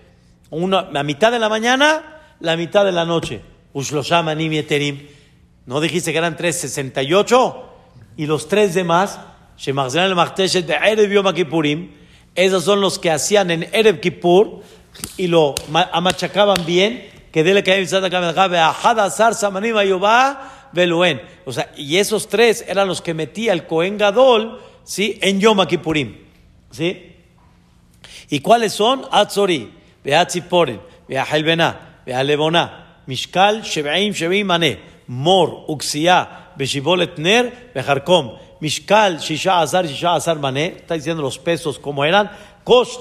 Una, 0.51 0.91
la 0.91 1.03
mitad 1.03 1.31
de 1.31 1.39
la 1.39 1.49
mañana, 1.49 2.21
la 2.41 2.57
mitad 2.57 2.85
de 2.85 2.93
la 2.93 3.05
noche. 3.05 3.43
Ushlosham 3.73 4.29
Anim 4.29 4.53
Yeterim. 4.53 5.07
¿No 5.67 5.81
dijiste 5.81 6.13
que 6.13 6.19
eran 6.19 6.37
368? 6.37 7.69
Y 8.17 8.27
los 8.27 8.49
tres 8.49 8.75
demás, 8.75 9.21
Shemachzan 9.57 10.05
el 10.05 10.15
Machteshet 10.15 10.67
Be'erev 10.67 11.11
Yom 11.13 11.33
Kippurim. 11.33 11.93
Esos 12.35 12.65
son 12.65 12.81
los 12.81 12.99
que 12.99 13.11
hacían 13.11 13.51
en 13.51 13.69
Erev 13.73 14.01
Kippur 14.01 14.63
y 15.17 15.27
lo 15.27 15.55
ma- 15.69 15.91
amachacaban 15.93 16.65
bien. 16.67 17.11
Que 17.33 17.43
dele 17.43 17.63
que 17.65 17.73
Beluen. 20.73 21.23
O 21.47 21.53
sea, 21.53 21.71
y 21.77 21.97
esos 21.97 22.29
tres 22.29 22.65
eran 22.69 22.89
los 22.89 23.01
que 23.01 23.15
metía 23.15 23.53
el 23.53 23.67
Cohen 23.67 23.97
Gadol, 23.97 24.61
¿sí? 24.85 25.19
En 25.23 25.41
Yom 25.41 25.65
Kippurim. 25.67 26.17
¿Sí? 26.71 27.15
¿Y 28.31 28.41
cuáles 28.41 28.73
son? 28.73 29.03
Atzori, 29.11 29.71
Beatziporin, 30.05 30.81
Beahelbena, 31.09 32.01
Bealebona, 32.07 33.01
Mishkal, 33.07 33.63
Shebeim, 33.63 34.13
Shebeim, 34.13 34.47
Mane, 34.47 34.79
Mor, 35.07 35.65
Uxia, 35.69 36.51
Beshibolet 36.57 37.19
Ner, 37.19 37.71
Mishkal, 38.61 39.19
Shisha 39.19 39.61
Azar, 39.61 39.87
Shisha 39.87 40.15
Azar, 40.15 40.39
Mane, 40.39 40.67
está 40.67 40.95
diciendo 40.95 41.23
los 41.23 41.39
pesos 41.39 41.79
como 41.79 42.05
eran, 42.05 42.31
Kosh, 42.65 42.97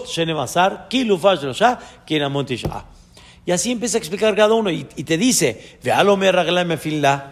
Kilufash, 0.90 1.40
Kinamon 2.06 2.46
Tisha. 2.46 2.86
Y 3.46 3.52
así 3.52 3.72
empieza 3.72 3.98
a 3.98 4.00
explicar 4.00 4.36
cada 4.36 4.54
uno 4.54 4.70
y, 4.70 4.88
y 4.96 5.04
te 5.04 5.18
dice, 5.18 5.78
Vealomer 5.84 6.36
Raglaim 6.36 6.72
Afillah, 6.72 7.32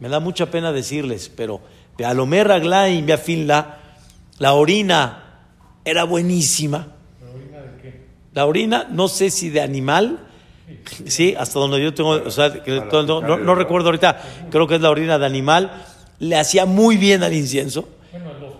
me 0.00 0.08
da 0.08 0.20
mucha 0.20 0.46
pena 0.50 0.72
decirles, 0.72 1.30
pero 1.34 1.60
Vealomer 1.98 2.48
Raglaim 2.48 3.10
Afillah, 3.10 3.78
la 4.38 4.54
orina 4.54 5.24
era 5.84 6.04
buenísima. 6.04 6.88
¿Pero 7.18 7.32
orina 7.34 7.58
de 7.60 7.82
qué? 7.82 8.00
La 8.32 8.46
orina, 8.46 8.86
no 8.90 9.08
sé 9.08 9.30
si 9.30 9.50
de 9.50 9.60
animal, 9.60 10.18
sí, 11.06 11.34
hasta 11.38 11.58
donde 11.58 11.82
yo 11.82 11.92
tengo, 11.92 12.10
o 12.12 12.30
sea, 12.30 12.62
que 12.62 12.80
no, 12.90 13.02
no- 13.20 13.36
no 13.36 13.54
recuerdo 13.54 13.88
ahorita, 13.88 14.22
creo 14.50 14.66
que 14.66 14.76
es 14.76 14.80
la 14.80 14.88
orina 14.90 15.18
de 15.18 15.26
animal, 15.26 15.84
le 16.20 16.36
hacía 16.36 16.64
muy 16.64 16.96
bien 16.96 17.22
al 17.22 17.34
incienso. 17.34 17.86
Bueno, 18.12 18.30
los, 18.40 18.54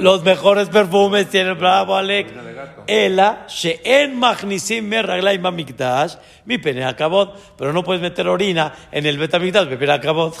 los 0.00 0.22
mejores... 0.22 0.68
Perfumes 0.68 1.28
tienen, 1.28 1.58
bravo 1.58 1.94
gato. 1.94 2.84
Ela, 2.86 3.46
she'en 3.48 4.18
machnisim 4.18 4.84
me 4.84 5.02
raglaim 5.02 5.42
mikdash, 5.54 6.16
mi 6.44 6.58
pene 6.58 6.84
acabot, 6.84 7.36
pero 7.56 7.72
no 7.72 7.82
puedes 7.82 8.02
meter 8.02 8.28
orina 8.28 8.74
en 8.90 9.06
el 9.06 9.18
betamikdash, 9.18 9.68
mi 9.68 9.76
pene 9.76 9.92
acabot. 9.92 10.36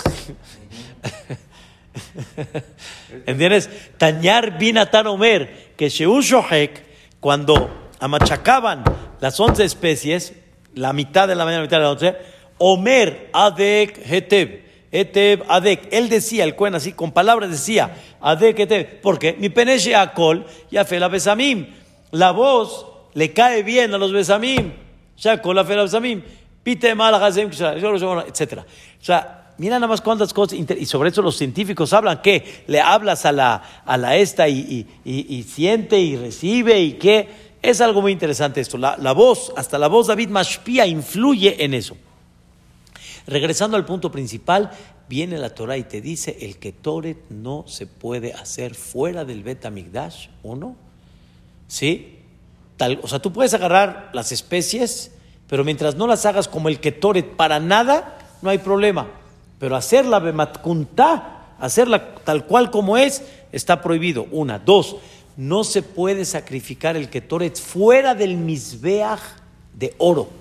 ¿Entiendes? 3.26 3.70
Tañar 3.98 4.58
binatan 4.58 5.06
omer, 5.06 5.72
que 5.76 5.88
Sheun 5.88 6.22
Shohek, 6.22 6.84
cuando 7.20 7.90
amachacaban 8.00 8.84
las 9.20 9.38
once 9.40 9.64
especies, 9.64 10.34
la 10.74 10.92
mitad 10.92 11.28
de 11.28 11.34
la 11.34 11.44
mañana, 11.44 11.60
la 11.60 11.66
mitad 11.66 11.76
de 11.78 11.82
la 11.82 11.88
noche, 11.88 12.16
Omer 12.58 13.30
Adek 13.32 14.00
Heteb, 14.04 14.69
Heteb 14.92 15.44
Adek, 15.48 15.88
él 15.92 16.08
decía, 16.08 16.44
el 16.44 16.56
cuen 16.56 16.74
así, 16.74 16.92
con 16.92 17.12
palabras 17.12 17.50
decía, 17.50 17.94
Adek 18.20 18.58
Heteb, 18.58 19.00
porque 19.00 19.36
mi 19.38 19.48
peneche 19.48 19.94
akol, 19.94 20.44
ya 20.70 20.84
fe 20.84 20.98
la 20.98 21.08
besamim, 21.08 21.66
la 22.10 22.32
voz 22.32 22.86
le 23.14 23.32
cae 23.32 23.62
bien 23.62 23.94
a 23.94 23.98
los 23.98 24.12
besamim, 24.12 24.72
ya 25.16 25.40
la 25.44 25.62
besamim, 25.62 26.22
pite 26.62 26.94
mal 26.94 27.14
etcétera. 28.26 28.66
O 29.00 29.04
sea, 29.04 29.36
Mira 29.58 29.74
nada 29.74 29.88
más 29.88 30.00
cuántas 30.00 30.32
cosas, 30.32 30.58
y 30.58 30.86
sobre 30.86 31.10
eso 31.10 31.20
los 31.20 31.36
científicos 31.36 31.92
hablan, 31.92 32.22
que 32.22 32.64
le 32.66 32.80
hablas 32.80 33.26
a 33.26 33.32
la, 33.32 33.62
a 33.84 33.98
la 33.98 34.16
esta 34.16 34.48
y, 34.48 34.58
y- 34.58 34.86
y- 35.04 35.36
y 35.36 35.42
siente 35.42 35.98
y 36.00 36.16
recibe 36.16 36.80
y 36.80 36.92
que 36.94 37.28
es 37.60 37.82
algo 37.82 38.00
muy 38.00 38.10
interesante 38.10 38.62
esto. 38.62 38.78
La, 38.78 38.96
la 38.96 39.12
voz, 39.12 39.52
hasta 39.58 39.76
la 39.78 39.88
voz 39.88 40.06
David 40.06 40.30
Mashpia 40.30 40.86
influye 40.86 41.62
en 41.62 41.74
eso. 41.74 41.94
Regresando 43.30 43.76
al 43.76 43.84
punto 43.84 44.10
principal, 44.10 44.72
viene 45.08 45.38
la 45.38 45.54
Torah 45.54 45.76
y 45.76 45.84
te 45.84 46.00
dice, 46.00 46.36
el 46.40 46.58
Ketoret 46.58 47.30
no 47.30 47.64
se 47.68 47.86
puede 47.86 48.32
hacer 48.32 48.74
fuera 48.74 49.24
del 49.24 49.44
Bet 49.44 49.64
Amigdash, 49.66 50.26
¿o 50.42 50.56
no? 50.56 50.74
¿Sí? 51.68 52.18
Tal, 52.76 52.98
o 53.04 53.06
sea, 53.06 53.20
tú 53.20 53.32
puedes 53.32 53.54
agarrar 53.54 54.10
las 54.14 54.32
especies, 54.32 55.12
pero 55.46 55.62
mientras 55.62 55.94
no 55.94 56.08
las 56.08 56.26
hagas 56.26 56.48
como 56.48 56.68
el 56.68 56.80
Ketoret 56.80 57.36
para 57.36 57.60
nada, 57.60 58.18
no 58.42 58.50
hay 58.50 58.58
problema. 58.58 59.06
Pero 59.60 59.76
hacerla 59.76 60.18
bematkuntá, 60.18 61.54
hacerla 61.60 62.16
tal 62.24 62.46
cual 62.46 62.72
como 62.72 62.96
es, 62.96 63.22
está 63.52 63.80
prohibido. 63.80 64.26
Una. 64.32 64.58
Dos, 64.58 64.96
no 65.36 65.62
se 65.62 65.82
puede 65.82 66.24
sacrificar 66.24 66.96
el 66.96 67.08
ketoret 67.08 67.56
fuera 67.56 68.16
del 68.16 68.36
misbeach 68.36 69.20
de 69.72 69.94
oro. 69.98 70.39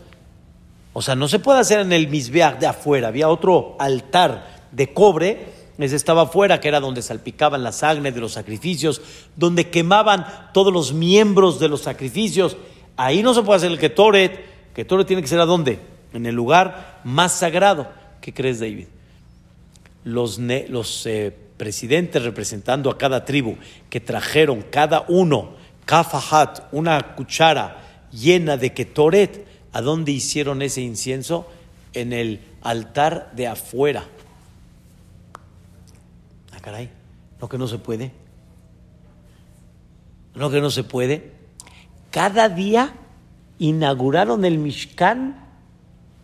O 0.99 1.01
sea, 1.01 1.15
no 1.15 1.29
se 1.29 1.39
puede 1.39 1.61
hacer 1.61 1.79
en 1.79 1.93
el 1.93 2.09
misbeach 2.09 2.59
de 2.59 2.67
afuera. 2.67 3.07
Había 3.07 3.29
otro 3.29 3.77
altar 3.79 4.65
de 4.73 4.93
cobre, 4.93 5.45
ese 5.77 5.95
estaba 5.95 6.23
afuera, 6.23 6.59
que 6.59 6.67
era 6.67 6.81
donde 6.81 7.01
salpicaban 7.01 7.63
la 7.63 7.71
sangre 7.71 8.11
de 8.11 8.19
los 8.19 8.33
sacrificios, 8.33 9.01
donde 9.37 9.69
quemaban 9.69 10.25
todos 10.53 10.73
los 10.73 10.91
miembros 10.91 11.57
de 11.57 11.69
los 11.69 11.83
sacrificios. 11.83 12.57
Ahí 12.97 13.23
no 13.23 13.33
se 13.33 13.43
puede 13.43 13.55
hacer 13.55 13.71
el 13.71 13.79
ketoret. 13.79 14.41
Ketoret 14.73 15.07
tiene 15.07 15.21
que 15.21 15.29
ser 15.29 15.39
a 15.39 15.45
dónde? 15.45 15.79
En 16.11 16.25
el 16.25 16.35
lugar 16.35 16.99
más 17.05 17.31
sagrado. 17.31 17.87
¿Qué 18.19 18.33
crees, 18.33 18.59
David? 18.59 18.87
Los, 20.03 20.37
ne- 20.37 20.65
los 20.67 21.05
eh, 21.05 21.33
presidentes 21.55 22.23
representando 22.23 22.89
a 22.89 22.97
cada 22.97 23.23
tribu 23.23 23.55
que 23.89 24.01
trajeron 24.01 24.65
cada 24.69 25.05
uno, 25.07 25.51
kafahat, 25.85 26.63
una 26.73 27.15
cuchara 27.15 28.07
llena 28.11 28.57
de 28.57 28.73
ketoret, 28.73 29.47
¿a 29.71 29.81
dónde 29.81 30.11
hicieron 30.11 30.61
ese 30.61 30.81
incienso? 30.81 31.47
En 31.93 32.13
el 32.13 32.41
altar 32.61 33.31
de 33.35 33.47
afuera. 33.47 34.05
Ah, 36.51 36.59
caray, 36.61 36.89
no 37.41 37.49
que 37.49 37.57
no 37.57 37.67
se 37.67 37.77
puede. 37.77 38.11
No 40.35 40.49
que 40.49 40.61
no 40.61 40.69
se 40.69 40.83
puede. 40.83 41.31
Cada 42.11 42.49
día 42.49 42.93
inauguraron 43.59 44.45
el 44.45 44.57
Mishkan 44.57 45.45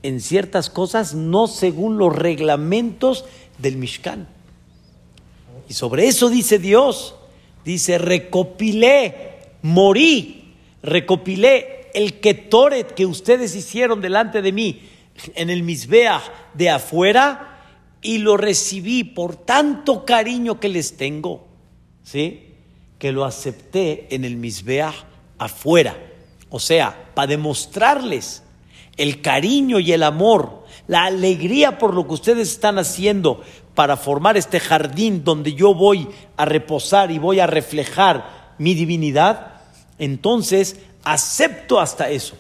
en 0.03 0.21
ciertas 0.21 0.69
cosas, 0.69 1.13
no 1.13 1.47
según 1.47 1.97
los 1.97 2.15
reglamentos 2.15 3.25
del 3.57 3.77
Mishkan. 3.77 4.27
Y 5.67 5.73
sobre 5.73 6.07
eso 6.07 6.29
dice 6.29 6.59
Dios, 6.59 7.15
dice, 7.63 7.97
recopilé, 7.97 9.39
morí, 9.63 10.53
recopilé 10.83 11.84
el 11.95 12.19
ketoret 12.19 12.93
que 12.93 13.05
ustedes 13.05 13.55
hicieron 13.55 14.01
delante 14.01 14.41
de 14.41 14.51
mí 14.51 14.81
en 15.33 15.49
el 15.49 15.63
Misbeach 15.63 16.23
de 16.53 16.69
afuera 16.69 17.61
y 18.01 18.17
lo 18.17 18.35
recibí 18.35 19.05
por 19.05 19.37
tanto 19.37 20.03
cariño 20.03 20.59
que 20.59 20.67
les 20.67 20.97
tengo, 20.97 21.47
¿sí? 22.03 22.53
Que 22.99 23.13
lo 23.13 23.23
acepté 23.23 24.13
en 24.13 24.25
el 24.25 24.35
Misbeach 24.35 24.93
afuera. 25.37 25.97
O 26.49 26.59
sea, 26.59 27.11
para 27.15 27.27
demostrarles 27.27 28.43
el 28.97 29.21
cariño 29.21 29.79
y 29.79 29.93
el 29.93 30.03
amor, 30.03 30.65
la 30.87 31.05
alegría 31.05 31.77
por 31.77 31.93
lo 31.93 32.05
que 32.07 32.13
ustedes 32.13 32.51
están 32.51 32.77
haciendo 32.77 33.41
para 33.73 33.95
formar 33.95 34.35
este 34.35 34.59
jardín 34.59 35.23
donde 35.23 35.53
yo 35.53 35.73
voy 35.73 36.09
a 36.35 36.43
reposar 36.43 37.09
y 37.09 37.19
voy 37.19 37.39
a 37.39 37.47
reflejar 37.47 38.53
mi 38.57 38.73
divinidad, 38.73 39.61
entonces 39.97 40.77
acepto 41.05 41.79
hasta 41.79 42.09
eso. 42.09 42.35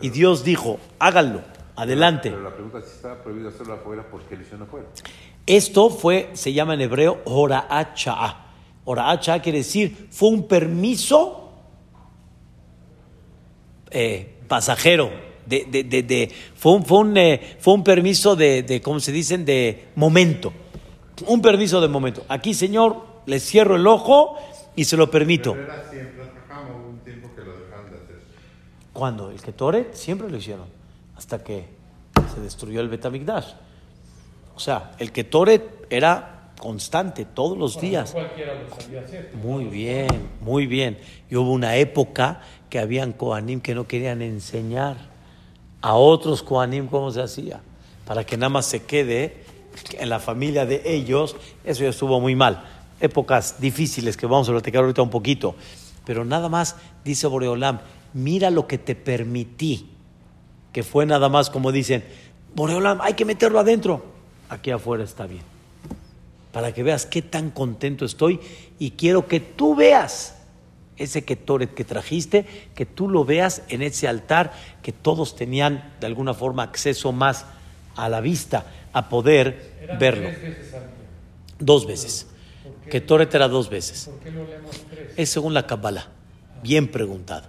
Y 0.00 0.10
Dios 0.10 0.42
dijo, 0.44 0.78
háganlo, 0.98 1.42
adelante. 1.76 2.30
Pero 2.30 2.42
la 2.42 2.52
pregunta 2.52 2.78
es 2.78 2.86
si 2.86 2.96
estaba 2.96 3.22
prohibido 3.22 3.48
hacerlo 3.50 3.74
afuera, 3.74 4.02
¿por 4.10 4.22
qué 4.22 4.34
lo 4.36 4.42
hicieron 4.42 4.62
afuera? 4.66 4.86
Esto 5.46 5.90
fue, 5.90 6.30
se 6.34 6.52
llama 6.52 6.74
en 6.74 6.80
hebreo, 6.80 7.20
Hora'acha. 7.24 8.38
Hora'acha 8.84 9.40
quiere 9.40 9.58
decir, 9.58 10.08
fue 10.10 10.28
un 10.30 10.48
permiso 10.48 11.52
eh, 13.90 14.34
pasajero. 14.48 15.10
De, 15.46 15.64
de- 15.70 15.84
de- 15.84 16.02
de- 16.02 16.32
fue, 16.56 16.72
un, 16.72 16.84
fue, 16.84 16.98
un, 16.98 17.16
eh, 17.16 17.56
fue 17.60 17.74
un 17.74 17.84
permiso 17.84 18.34
de, 18.34 18.64
de, 18.64 18.80
¿cómo 18.80 18.98
se 18.98 19.12
dicen? 19.12 19.44
De 19.44 19.88
momento. 19.94 20.52
Un 21.28 21.40
permiso 21.40 21.80
de 21.80 21.86
momento. 21.88 22.24
Aquí, 22.28 22.52
Señor, 22.52 22.96
le 23.26 23.38
cierro 23.38 23.76
el 23.76 23.86
ojo 23.86 24.36
y 24.74 24.84
se 24.84 24.96
lo 24.96 25.08
permito. 25.08 25.52
Pero 25.52 25.64
era 25.72 25.88
siempre, 25.88 26.24
trabajamos 26.26 26.76
hubo 26.82 26.88
un 26.90 26.98
tiempo 26.98 27.30
que 27.36 27.42
lo 27.42 27.52
dejaron 27.56 27.90
de 27.90 27.96
hacer. 27.96 28.16
Cuando 28.96 29.30
el 29.30 29.40
Ketoret 29.40 29.94
siempre 29.94 30.30
lo 30.30 30.38
hicieron, 30.38 30.64
hasta 31.16 31.44
que 31.44 31.66
se 32.34 32.40
destruyó 32.40 32.80
el 32.80 32.88
Betamigdash. 32.88 33.52
O 34.54 34.58
sea, 34.60 34.92
el 34.98 35.12
Ketoret 35.12 35.86
era 35.90 36.50
constante, 36.58 37.26
todos 37.26 37.58
los 37.58 37.74
Bueno, 37.74 37.88
días. 37.90 38.12
cualquiera 38.12 38.54
lo 38.54 38.74
sabía 38.74 39.02
hacer. 39.02 39.32
Muy 39.34 39.66
bien, 39.66 40.30
muy 40.40 40.66
bien. 40.66 40.98
Y 41.28 41.36
hubo 41.36 41.52
una 41.52 41.76
época 41.76 42.40
que 42.70 42.78
habían 42.78 43.12
Kohanim 43.12 43.60
que 43.60 43.74
no 43.74 43.86
querían 43.86 44.22
enseñar 44.22 44.96
a 45.82 45.94
otros 45.94 46.42
Kohanim 46.42 46.86
cómo 46.88 47.10
se 47.10 47.20
hacía, 47.20 47.60
para 48.06 48.24
que 48.24 48.38
nada 48.38 48.48
más 48.48 48.64
se 48.64 48.84
quede 48.84 49.44
en 49.98 50.08
la 50.08 50.20
familia 50.20 50.64
de 50.64 50.80
ellos. 50.86 51.36
Eso 51.64 51.82
ya 51.84 51.90
estuvo 51.90 52.18
muy 52.18 52.34
mal. 52.34 52.64
Épocas 52.98 53.60
difíciles 53.60 54.16
que 54.16 54.24
vamos 54.24 54.48
a 54.48 54.52
platicar 54.52 54.80
ahorita 54.80 55.02
un 55.02 55.10
poquito. 55.10 55.54
Pero 56.06 56.24
nada 56.24 56.48
más, 56.48 56.76
dice 57.04 57.26
Boreolam, 57.26 57.80
mira 58.16 58.50
lo 58.50 58.66
que 58.66 58.78
te 58.78 58.94
permití, 58.94 59.90
que 60.72 60.82
fue 60.82 61.06
nada 61.06 61.28
más 61.28 61.50
como 61.50 61.70
dicen, 61.72 62.04
Boreolam, 62.54 63.00
hay 63.00 63.14
que 63.14 63.24
meterlo 63.24 63.60
adentro. 63.60 64.04
Aquí 64.48 64.70
afuera 64.70 65.04
está 65.04 65.26
bien 65.26 65.42
para 66.56 66.72
que 66.72 66.82
veas 66.82 67.04
qué 67.04 67.20
tan 67.20 67.50
contento 67.50 68.06
estoy 68.06 68.40
y 68.78 68.92
quiero 68.92 69.28
que 69.28 69.40
tú 69.40 69.74
veas 69.74 70.36
ese 70.96 71.22
ketoret 71.22 71.74
que 71.74 71.84
trajiste, 71.84 72.46
que 72.74 72.86
tú 72.86 73.10
lo 73.10 73.26
veas 73.26 73.60
en 73.68 73.82
ese 73.82 74.08
altar, 74.08 74.54
que 74.82 74.90
todos 74.90 75.36
tenían 75.36 75.92
de 76.00 76.06
alguna 76.06 76.32
forma 76.32 76.62
acceso 76.62 77.12
más 77.12 77.44
a 77.94 78.08
la 78.08 78.22
vista, 78.22 78.72
a 78.94 79.10
poder 79.10 79.74
Eran 79.82 79.98
verlo. 79.98 80.28
tres 80.30 80.40
veces. 80.40 80.74
Dos 81.58 81.86
veces. 81.86 82.26
Ketoret 82.90 83.34
era 83.34 83.48
dos 83.48 83.68
veces. 83.68 84.06
¿Por 84.06 84.20
qué 84.20 84.30
lo 84.30 84.46
leemos 84.46 84.70
tres? 84.90 85.12
Es 85.14 85.28
según 85.28 85.52
la 85.52 85.66
Kabbalah. 85.66 86.08
Bien 86.62 86.88
preguntado. 86.88 87.48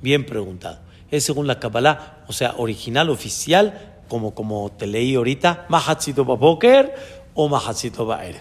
Bien 0.00 0.24
preguntado. 0.26 0.78
Es 1.10 1.24
según 1.24 1.46
la 1.46 1.58
Kabbalah, 1.60 2.24
o 2.28 2.32
sea, 2.32 2.54
original, 2.58 3.10
oficial, 3.10 3.94
como, 4.08 4.34
como 4.34 4.70
te 4.72 4.86
leí 4.86 5.14
ahorita, 5.14 5.66
Mahatzito 5.68 6.24
Baboker 6.24 6.94
o 7.34 7.48
Mahatzito 7.48 8.06
Baer. 8.06 8.40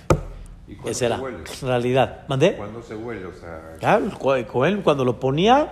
¿Y 0.68 0.74
cuándo 0.76 0.90
Esa 0.92 1.00
se 1.00 1.06
era 1.06 1.20
huele? 1.20 1.38
realidad. 1.62 2.20
¿Mandé? 2.28 2.56
¿Cuándo 2.56 2.82
se 2.82 2.96
huele? 2.96 3.26
O 3.26 3.34
sea, 3.34 3.76
Claro, 3.80 4.06
el 4.06 4.82
cuando 4.82 5.06
lo 5.06 5.20
ponía, 5.20 5.70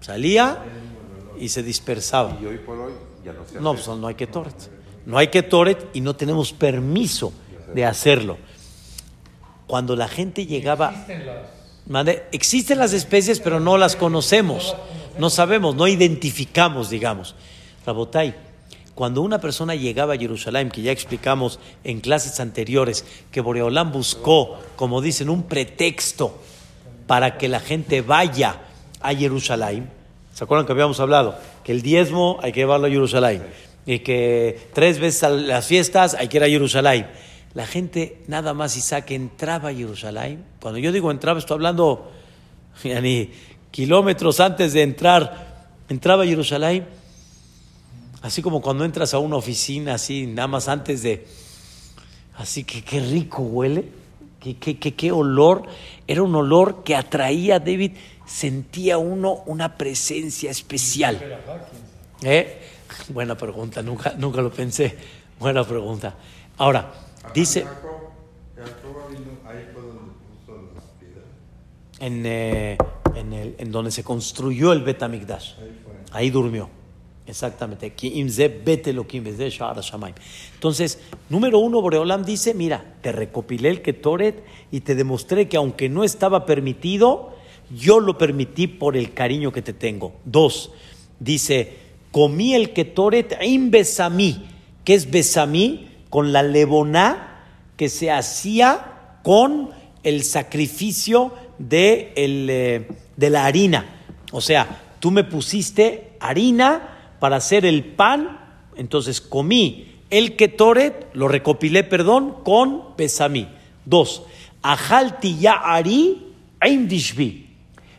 salía 0.00 0.58
y 1.38 1.48
se 1.48 1.62
dispersaba. 1.62 2.36
y 2.40 2.44
hoy 2.46 2.58
por 2.58 2.78
hoy 2.78 2.92
ya 3.24 3.32
no 3.32 3.40
se 3.44 3.50
hace. 3.52 3.60
No, 3.60 3.72
pues 3.74 3.88
no 3.88 4.06
hay 4.06 4.14
que 4.14 4.26
toret. 4.26 4.54
No 5.06 5.16
hay 5.16 5.28
que 5.28 5.42
toret 5.42 5.88
y 5.94 6.00
no 6.02 6.14
tenemos 6.14 6.52
permiso 6.52 7.32
de 7.74 7.86
hacerlo. 7.86 8.36
Cuando 9.66 9.96
la 9.96 10.08
gente 10.08 10.44
llegaba, 10.46 10.90
Existen 10.90 11.26
las... 11.26 11.36
Existen 12.30 12.78
las 12.78 12.92
especies, 12.92 13.40
pero 13.40 13.58
no 13.58 13.76
las 13.76 13.96
conocemos. 13.96 14.76
No 15.18 15.28
sabemos, 15.28 15.74
no 15.74 15.88
identificamos, 15.88 16.88
digamos. 16.88 17.34
Rabotai, 17.84 18.34
cuando 18.94 19.22
una 19.22 19.40
persona 19.40 19.74
llegaba 19.74 20.14
a 20.14 20.18
Jerusalén, 20.18 20.70
que 20.70 20.82
ya 20.82 20.92
explicamos 20.92 21.58
en 21.82 22.00
clases 22.00 22.38
anteriores, 22.38 23.04
que 23.32 23.40
Boreolán 23.40 23.92
buscó, 23.92 24.58
como 24.76 25.00
dicen, 25.00 25.30
un 25.30 25.44
pretexto 25.44 26.38
para 27.06 27.38
que 27.38 27.48
la 27.48 27.60
gente 27.60 28.02
vaya 28.02 28.60
a 29.00 29.14
Jerusalén. 29.14 29.90
¿Se 30.32 30.44
acuerdan 30.44 30.66
que 30.66 30.72
habíamos 30.72 31.00
hablado? 31.00 31.36
Que 31.64 31.72
el 31.72 31.82
diezmo 31.82 32.38
hay 32.40 32.52
que 32.52 32.60
llevarlo 32.60 32.86
a 32.86 32.90
Jerusalén. 32.90 33.42
Y 33.84 33.98
que 34.00 34.68
tres 34.74 35.00
veces 35.00 35.24
a 35.24 35.30
las 35.30 35.66
fiestas 35.66 36.14
hay 36.14 36.28
que 36.28 36.36
ir 36.36 36.44
a 36.44 36.48
Jerusalén. 36.48 37.08
La 37.54 37.66
gente 37.66 38.22
nada 38.28 38.54
más 38.54 38.76
Isaac 38.76 39.10
entraba 39.10 39.70
a 39.70 39.74
Jerusalén. 39.74 40.44
Cuando 40.60 40.78
yo 40.78 40.92
digo 40.92 41.10
entraba, 41.10 41.38
estoy 41.38 41.56
hablando 41.56 42.10
ya 42.84 43.00
ni 43.00 43.30
kilómetros 43.70 44.40
antes 44.40 44.72
de 44.72 44.82
entrar. 44.82 45.68
Entraba 45.88 46.22
a 46.22 46.26
Jerusalén. 46.26 46.86
Así 48.22 48.42
como 48.42 48.60
cuando 48.60 48.84
entras 48.84 49.14
a 49.14 49.18
una 49.18 49.36
oficina, 49.36 49.94
así 49.94 50.26
nada 50.26 50.48
más 50.48 50.68
antes 50.68 51.02
de... 51.02 51.26
Así 52.36 52.64
que 52.64 52.82
qué 52.82 53.00
rico 53.00 53.42
huele, 53.42 53.86
qué, 54.38 54.56
qué, 54.56 54.78
qué, 54.78 54.94
qué 54.94 55.12
olor. 55.12 55.64
Era 56.06 56.22
un 56.22 56.34
olor 56.34 56.84
que 56.84 56.94
atraía 56.94 57.56
a 57.56 57.58
David. 57.58 57.92
Sentía 58.26 58.98
uno 58.98 59.42
una 59.46 59.76
presencia 59.76 60.50
especial. 60.50 61.18
¿Eh? 62.22 62.62
Buena 63.08 63.36
pregunta, 63.36 63.82
nunca, 63.82 64.14
nunca 64.16 64.40
lo 64.40 64.52
pensé. 64.52 64.96
Buena 65.38 65.64
pregunta. 65.64 66.14
Ahora, 66.58 66.92
dice 67.34 67.66
en, 72.00 72.22
eh, 72.26 72.76
en, 73.14 73.32
el, 73.32 73.54
en 73.58 73.70
donde 73.70 73.90
se 73.90 74.02
construyó 74.02 74.72
el 74.72 74.82
Betamigdash. 74.82 75.52
Ahí 76.12 76.30
durmió. 76.30 76.68
Exactamente. 77.26 77.92
Entonces, 80.54 80.98
número 81.28 81.58
uno, 81.60 81.80
Boreolam 81.80 82.24
dice, 82.24 82.54
mira, 82.54 82.96
te 83.02 83.12
recopilé 83.12 83.68
el 83.68 83.82
Ketoret 83.82 84.42
y 84.72 84.80
te 84.80 84.96
demostré 84.96 85.48
que 85.48 85.56
aunque 85.56 85.88
no 85.88 86.02
estaba 86.02 86.44
permitido, 86.44 87.34
yo 87.72 88.00
lo 88.00 88.18
permití 88.18 88.66
por 88.66 88.96
el 88.96 89.12
cariño 89.14 89.52
que 89.52 89.62
te 89.62 89.72
tengo. 89.72 90.14
Dos, 90.24 90.72
dice, 91.20 91.76
comí 92.10 92.54
el 92.54 92.72
Ketoret 92.72 93.38
im 93.42 93.70
besamí. 93.70 94.48
¿Qué 94.82 94.92
que 94.92 94.94
es 94.94 95.10
besamí, 95.10 95.89
con 96.10 96.32
la 96.32 96.42
leboná 96.42 97.44
que 97.76 97.88
se 97.88 98.10
hacía 98.10 99.18
con 99.22 99.70
el 100.02 100.22
sacrificio 100.24 101.32
de, 101.58 102.12
el, 102.16 102.48
eh, 102.50 102.88
de 103.16 103.30
la 103.30 103.46
harina. 103.46 103.86
O 104.32 104.40
sea, 104.40 104.82
tú 105.00 105.10
me 105.10 105.24
pusiste 105.24 106.12
harina 106.20 107.14
para 107.18 107.36
hacer 107.36 107.64
el 107.64 107.84
pan, 107.84 108.38
entonces 108.76 109.20
comí 109.20 109.90
el 110.10 110.36
ketoret, 110.36 111.06
lo 111.14 111.28
recopilé, 111.28 111.84
perdón, 111.84 112.36
con 112.44 112.96
besamí. 112.96 113.48
Dos, 113.84 114.24
ajalti 114.62 115.38
ya 115.38 115.54
ari. 115.54 116.26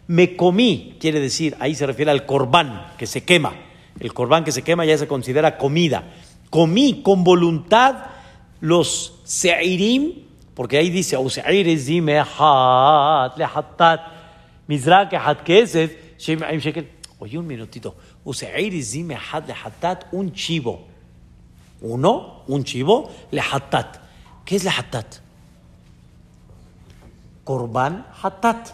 Me 0.07 0.35
comí, 0.35 0.97
quiere 0.99 1.19
decir, 1.19 1.55
ahí 1.59 1.73
se 1.73 1.87
refiere 1.87 2.11
al 2.11 2.25
corbán 2.25 2.93
que 2.97 3.07
se 3.07 3.23
quema. 3.23 3.53
El 3.99 4.13
corbán 4.13 4.43
que 4.43 4.51
se 4.51 4.61
quema 4.61 4.85
ya 4.85 4.97
se 4.97 5.07
considera 5.07 5.57
comida. 5.57 6.03
Comí 6.51 7.01
con 7.01 7.23
voluntad 7.23 7.95
los 8.59 9.21
seirim, 9.23 10.25
porque 10.53 10.77
ahí 10.77 10.91
dice. 10.91 11.17
Oye, 17.21 17.37
un 17.37 17.45
minutito. 17.45 17.95
O 18.25 18.33
se'iris 18.33 18.91
dime 18.91 19.15
hat 19.15 19.47
lehatat, 19.47 20.05
un 20.11 20.33
chivo. 20.33 20.87
Uno, 21.81 22.43
un 22.47 22.63
chivo, 22.63 23.09
lehatat. 23.31 23.97
¿Qué 24.43 24.55
es 24.55 24.63
lehatat? 24.63 25.21
Corban 27.43 28.07
hatat. 28.21 28.69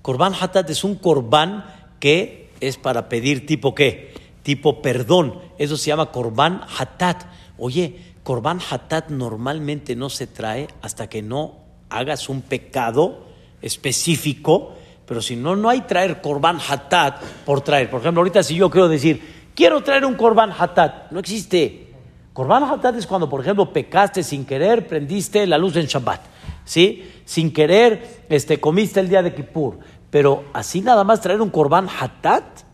Corban 0.00 0.32
hatat 0.32 0.70
es 0.70 0.84
un 0.84 0.94
corbán 0.94 1.64
que 2.00 2.50
es 2.60 2.76
para 2.76 3.08
pedir 3.08 3.46
tipo 3.46 3.74
qué? 3.74 4.14
Tipo 4.48 4.80
perdón. 4.80 5.34
Eso 5.58 5.76
se 5.76 5.88
llama 5.88 6.10
corban 6.10 6.62
hatat. 6.78 7.24
Oye, 7.58 8.14
corban 8.22 8.60
hatat 8.60 9.10
normalmente 9.10 9.94
no 9.94 10.08
se 10.08 10.26
trae 10.26 10.68
hasta 10.80 11.06
que 11.06 11.20
no 11.20 11.56
hagas 11.90 12.30
un 12.30 12.40
pecado 12.40 13.26
específico, 13.60 14.72
pero 15.04 15.20
si 15.20 15.36
no, 15.36 15.54
no 15.54 15.68
hay 15.68 15.82
traer 15.82 16.22
corban 16.22 16.58
hatat 16.66 17.22
por 17.44 17.60
traer. 17.60 17.90
Por 17.90 18.00
ejemplo, 18.00 18.20
ahorita 18.20 18.42
si 18.42 18.54
yo 18.54 18.70
quiero 18.70 18.88
decir, 18.88 19.50
quiero 19.54 19.82
traer 19.82 20.06
un 20.06 20.14
corban 20.14 20.50
hatat, 20.58 21.10
no 21.10 21.20
existe. 21.20 21.92
Corban 22.32 22.64
hatat 22.64 22.96
es 22.96 23.06
cuando, 23.06 23.28
por 23.28 23.42
ejemplo, 23.42 23.70
pecaste 23.70 24.22
sin 24.22 24.46
querer, 24.46 24.86
prendiste 24.86 25.46
la 25.46 25.58
luz 25.58 25.76
en 25.76 25.84
Shabbat, 25.84 26.22
¿sí? 26.64 27.06
Sin 27.26 27.52
querer, 27.52 28.24
este, 28.30 28.58
comiste 28.58 28.98
el 28.98 29.10
día 29.10 29.22
de 29.22 29.34
Kippur. 29.34 29.78
Pero 30.08 30.44
así 30.54 30.80
nada 30.80 31.04
más 31.04 31.20
traer 31.20 31.42
un 31.42 31.50
corban 31.50 31.86
hatat, 31.86 32.66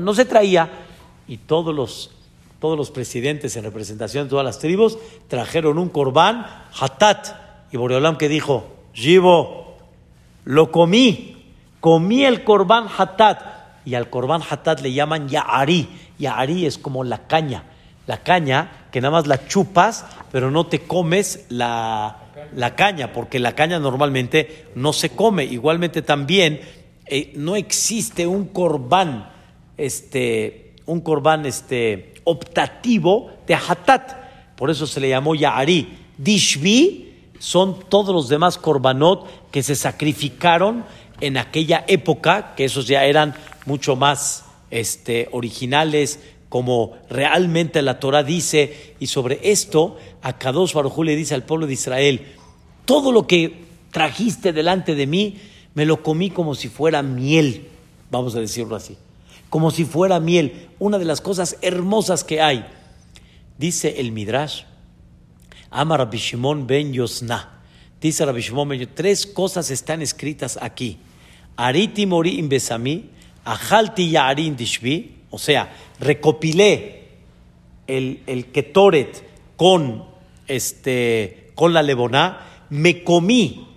no 0.00 0.14
se 0.14 0.24
traía 0.24 0.83
y 1.26 1.38
todos 1.38 1.74
los 1.74 2.10
todos 2.60 2.78
los 2.78 2.90
presidentes 2.90 3.56
en 3.56 3.64
representación 3.64 4.24
de 4.24 4.30
todas 4.30 4.44
las 4.44 4.58
tribus 4.58 4.96
trajeron 5.28 5.76
un 5.76 5.90
corbán 5.90 6.46
hatat. 6.80 7.28
Y 7.70 7.76
Boreolam 7.76 8.16
que 8.16 8.26
dijo, 8.26 8.64
Jibo, 8.94 9.76
lo 10.46 10.70
comí, 10.70 11.52
comí 11.80 12.24
el 12.24 12.42
corbán 12.42 12.86
hatat. 12.96 13.42
Y 13.84 13.94
al 13.96 14.08
corbán 14.08 14.40
hatat 14.48 14.80
le 14.80 14.94
llaman 14.94 15.28
yaari. 15.28 15.86
Yaari 16.18 16.64
es 16.64 16.78
como 16.78 17.04
la 17.04 17.26
caña. 17.26 17.64
La 18.06 18.22
caña 18.22 18.86
que 18.90 19.02
nada 19.02 19.12
más 19.12 19.26
la 19.26 19.46
chupas, 19.46 20.06
pero 20.32 20.50
no 20.50 20.66
te 20.66 20.78
comes 20.78 21.44
la, 21.50 22.16
la 22.54 22.76
caña, 22.76 23.12
porque 23.12 23.40
la 23.40 23.54
caña 23.54 23.78
normalmente 23.78 24.68
no 24.74 24.94
se 24.94 25.10
come. 25.10 25.44
Igualmente 25.44 26.00
también 26.00 26.60
eh, 27.06 27.32
no 27.36 27.56
existe 27.56 28.26
un 28.26 28.46
corbán, 28.46 29.30
este, 29.76 30.63
un 30.86 31.00
corbán, 31.00 31.46
este, 31.46 32.14
optativo 32.24 33.30
de 33.46 33.54
Hatat. 33.54 34.56
Por 34.56 34.70
eso 34.70 34.86
se 34.86 35.00
le 35.00 35.08
llamó 35.08 35.34
Yaari. 35.34 35.98
Dishbi 36.18 37.12
son 37.38 37.78
todos 37.88 38.14
los 38.14 38.28
demás 38.28 38.58
korbanot 38.58 39.50
que 39.50 39.62
se 39.62 39.74
sacrificaron 39.74 40.84
en 41.20 41.36
aquella 41.36 41.84
época, 41.88 42.54
que 42.56 42.64
esos 42.64 42.86
ya 42.86 43.04
eran 43.04 43.34
mucho 43.66 43.96
más 43.96 44.44
este, 44.70 45.28
originales, 45.32 46.20
como 46.48 46.92
realmente 47.10 47.82
la 47.82 47.98
Torah 47.98 48.22
dice. 48.22 48.94
Y 49.00 49.06
sobre 49.08 49.40
esto, 49.50 49.96
a 50.22 50.34
Kadosh 50.38 50.72
Baruj 50.72 50.98
le 51.04 51.16
dice 51.16 51.34
al 51.34 51.44
pueblo 51.44 51.66
de 51.66 51.72
Israel: 51.74 52.22
Todo 52.84 53.12
lo 53.12 53.26
que 53.26 53.64
trajiste 53.90 54.52
delante 54.52 54.94
de 54.94 55.06
mí, 55.06 55.38
me 55.74 55.86
lo 55.86 56.02
comí 56.02 56.30
como 56.30 56.54
si 56.54 56.68
fuera 56.68 57.02
miel. 57.02 57.68
Vamos 58.10 58.36
a 58.36 58.40
decirlo 58.40 58.76
así 58.76 58.96
como 59.54 59.70
si 59.70 59.84
fuera 59.84 60.18
miel, 60.18 60.66
una 60.80 60.98
de 60.98 61.04
las 61.04 61.20
cosas 61.20 61.58
hermosas 61.62 62.24
que 62.24 62.42
hay. 62.42 62.66
Dice 63.56 64.00
el 64.00 64.10
Midrash, 64.10 64.64
ama 65.70 65.96
Rabbi 65.96 66.18
Shimon 66.18 66.66
ben 66.66 66.92
Yosna. 66.92 67.62
Dice 68.00 68.26
Rabbi 68.26 68.40
Shimon 68.40 68.70
ben 68.70 68.80
Yosna, 68.80 68.94
tres 68.96 69.28
cosas 69.28 69.70
están 69.70 70.02
escritas 70.02 70.58
aquí. 70.60 70.98
Ariti 71.54 72.04
mori 72.04 72.40
in 72.40 72.48
besami, 72.48 73.10
ajalti 73.44 74.10
yarin 74.10 74.56
dishbi, 74.56 75.18
o 75.30 75.38
sea, 75.38 75.72
recopilé 76.00 77.10
el, 77.86 78.24
el 78.26 78.46
ketoret 78.46 79.24
con, 79.54 80.04
este, 80.48 81.52
con 81.54 81.72
la 81.72 81.84
leboná, 81.84 82.40
me 82.70 83.04
comí 83.04 83.68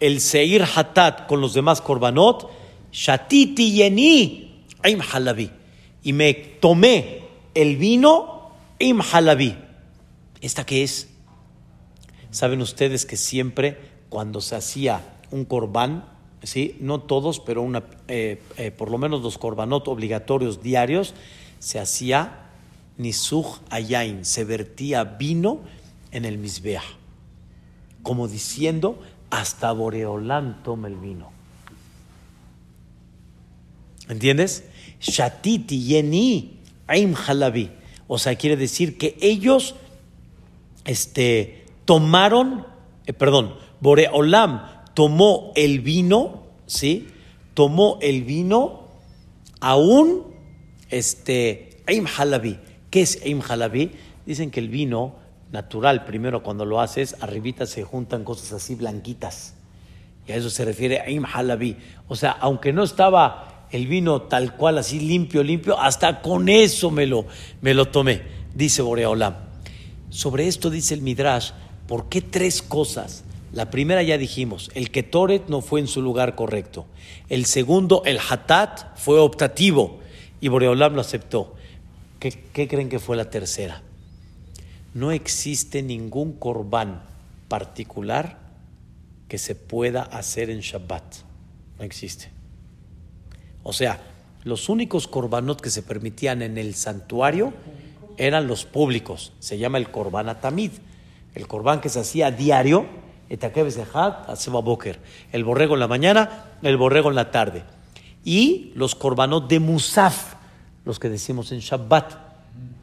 el 0.00 0.20
seir 0.20 0.64
hatat 0.64 1.28
con 1.28 1.40
los 1.40 1.54
demás 1.54 1.80
korbanot, 1.80 2.50
shatiti 2.90 3.70
yeni 3.70 4.49
Im 4.84 5.00
halabi. 5.00 5.50
Y 6.02 6.12
me 6.12 6.34
tomé 6.34 7.22
el 7.54 7.76
vino 7.76 8.52
im 8.78 9.00
halabi. 9.00 9.56
¿Esta 10.40 10.64
qué 10.64 10.82
es? 10.82 11.08
Saben 12.30 12.60
ustedes 12.60 13.04
que 13.06 13.16
siempre 13.16 13.76
cuando 14.08 14.40
se 14.40 14.56
hacía 14.56 15.02
un 15.30 15.44
corbán, 15.44 16.04
¿sí? 16.42 16.76
no 16.80 17.00
todos, 17.00 17.40
pero 17.40 17.62
una, 17.62 17.84
eh, 18.08 18.42
eh, 18.56 18.70
por 18.70 18.90
lo 18.90 18.98
menos 18.98 19.22
los 19.22 19.38
corbanot 19.38 19.88
obligatorios 19.88 20.62
diarios, 20.62 21.14
se 21.58 21.78
hacía 21.78 22.50
nisuj 22.98 23.60
ayain, 23.70 24.24
se 24.24 24.44
vertía 24.44 25.04
vino 25.04 25.60
en 26.10 26.24
el 26.24 26.38
misbeah, 26.38 26.82
como 28.02 28.28
diciendo, 28.28 29.00
hasta 29.30 29.72
Boreolán 29.72 30.62
toma 30.62 30.88
el 30.88 30.96
vino. 30.96 31.39
¿Entiendes? 34.10 34.64
Shatiti 35.00 35.84
yeni 35.84 36.58
aim 36.86 37.14
halabi. 37.14 37.70
O 38.08 38.18
sea, 38.18 38.34
quiere 38.34 38.56
decir 38.56 38.98
que 38.98 39.16
ellos 39.20 39.76
este, 40.84 41.64
tomaron, 41.84 42.66
eh, 43.06 43.12
perdón, 43.12 43.54
Boreolam 43.80 44.66
tomó 44.94 45.52
el 45.54 45.80
vino, 45.80 46.42
¿sí? 46.66 47.08
Tomó 47.54 47.98
el 48.02 48.24
vino 48.24 48.88
aún, 49.60 50.24
este, 50.90 51.70
aim 51.86 52.06
halabi. 52.06 52.58
¿Qué 52.90 53.02
es 53.02 53.22
aim 53.24 53.40
halabi? 53.48 53.92
Dicen 54.26 54.50
que 54.50 54.58
el 54.58 54.68
vino 54.68 55.14
natural, 55.52 56.04
primero 56.04 56.42
cuando 56.42 56.64
lo 56.64 56.80
haces, 56.80 57.16
arribita 57.20 57.64
se 57.66 57.84
juntan 57.84 58.24
cosas 58.24 58.52
así 58.52 58.74
blanquitas. 58.74 59.54
Y 60.26 60.32
a 60.32 60.36
eso 60.36 60.50
se 60.50 60.64
refiere 60.64 61.00
aim 61.00 61.24
halabi. 61.24 61.76
O 62.08 62.16
sea, 62.16 62.32
aunque 62.32 62.72
no 62.72 62.82
estaba 62.82 63.49
el 63.70 63.86
vino 63.86 64.22
tal 64.22 64.56
cual, 64.56 64.78
así 64.78 65.00
limpio, 65.00 65.42
limpio, 65.42 65.78
hasta 65.78 66.22
con 66.22 66.48
eso 66.48 66.90
me 66.90 67.06
lo, 67.06 67.26
me 67.60 67.74
lo 67.74 67.86
tomé, 67.88 68.22
dice 68.54 68.82
Boreolam. 68.82 69.36
Sobre 70.10 70.48
esto 70.48 70.70
dice 70.70 70.94
el 70.94 71.02
Midrash, 71.02 71.52
¿por 71.86 72.08
qué 72.08 72.20
tres 72.20 72.62
cosas? 72.62 73.24
La 73.52 73.70
primera 73.70 74.02
ya 74.02 74.18
dijimos, 74.18 74.70
el 74.74 74.90
Ketoret 74.90 75.48
no 75.48 75.60
fue 75.60 75.80
en 75.80 75.88
su 75.88 76.02
lugar 76.02 76.34
correcto. 76.34 76.86
El 77.28 77.46
segundo, 77.46 78.02
el 78.04 78.18
Hatat, 78.18 78.96
fue 78.96 79.18
optativo 79.18 80.00
y 80.40 80.48
Boreolam 80.48 80.94
lo 80.94 81.00
aceptó. 81.00 81.54
¿Qué, 82.20 82.68
creen 82.68 82.88
que 82.88 82.98
fue 82.98 83.16
la 83.16 83.30
tercera? 83.30 83.82
No 84.94 85.10
existe 85.10 85.82
ningún 85.82 86.32
corbán 86.32 87.02
particular 87.48 88.38
que 89.28 89.38
se 89.38 89.54
pueda 89.54 90.02
hacer 90.02 90.50
en 90.50 90.60
Shabbat. 90.60 91.02
No 91.78 91.84
existe. 91.84 92.30
O 93.62 93.72
sea, 93.72 94.00
los 94.44 94.68
únicos 94.68 95.06
korbanot 95.06 95.60
que 95.60 95.70
se 95.70 95.82
permitían 95.82 96.42
en 96.42 96.58
el 96.58 96.74
santuario 96.74 97.52
eran 98.16 98.46
los 98.46 98.64
públicos. 98.64 99.32
Se 99.38 99.58
llama 99.58 99.78
el 99.78 99.90
korban 99.90 100.28
atamid. 100.28 100.72
El 101.34 101.46
korban 101.46 101.80
que 101.80 101.88
se 101.88 102.00
hacía 102.00 102.28
a 102.28 102.30
diario, 102.30 102.86
el 103.28 103.38
borrego 105.44 105.74
en 105.74 105.80
la 105.80 105.88
mañana, 105.88 106.44
el 106.62 106.76
borrego 106.76 107.10
en 107.10 107.14
la 107.14 107.30
tarde. 107.30 107.62
Y 108.24 108.72
los 108.74 108.94
korbanot 108.94 109.48
de 109.48 109.60
musaf, 109.60 110.34
los 110.84 110.98
que 110.98 111.08
decimos 111.08 111.52
en 111.52 111.60
Shabbat. 111.60 112.30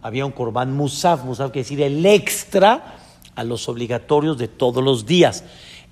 Había 0.01 0.25
un 0.25 0.31
korban 0.31 0.73
musaf, 0.73 1.25
musaf 1.25 1.51
quiere 1.51 1.63
decir 1.63 1.81
el 1.81 2.05
extra 2.05 2.95
a 3.35 3.43
los 3.43 3.67
obligatorios 3.67 4.37
de 4.37 4.47
todos 4.47 4.83
los 4.83 5.05
días. 5.05 5.43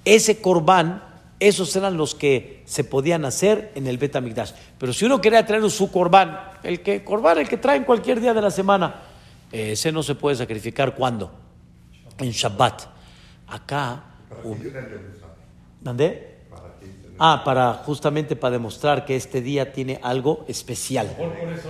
Ese 0.05 0.41
korban 0.41 1.03
esos 1.39 1.75
eran 1.75 1.97
los 1.97 2.15
que 2.15 2.63
se 2.65 2.83
podían 2.83 3.25
hacer 3.25 3.71
en 3.75 3.87
el 3.87 3.97
Betamigdash. 3.97 4.51
Pero 4.77 4.93
si 4.93 5.05
uno 5.05 5.19
quería 5.21 5.45
traer 5.45 5.69
su 5.69 5.91
corbán, 5.91 6.39
el 6.63 6.81
que 6.81 7.03
corbán, 7.03 7.37
el 7.39 7.47
que 7.49 7.57
traen 7.57 7.83
cualquier 7.83 8.19
día 8.21 8.33
de 8.33 8.41
la 8.41 8.51
semana, 8.51 9.01
Ese 9.51 9.91
no 9.91 10.01
se 10.03 10.15
puede 10.15 10.35
sacrificar 10.35 10.95
cuando? 10.95 11.31
En 12.17 12.31
Shabbat. 12.31 12.81
Acá, 13.47 14.03
¿Para 14.27 14.41
qué 14.41 14.47
hub- 14.47 14.59
tiene 14.61 14.79
el 14.79 14.85
Musaf? 15.11 15.29
¿Mandé? 15.83 16.37
¿Para 16.49 16.73
qué 16.79 16.87
tiene- 16.87 17.15
Ah, 17.19 17.41
para 17.45 17.73
justamente 17.75 18.35
para 18.35 18.53
demostrar 18.53 19.05
que 19.05 19.15
este 19.15 19.41
día 19.41 19.71
tiene 19.71 19.99
algo 20.03 20.43
especial. 20.49 21.15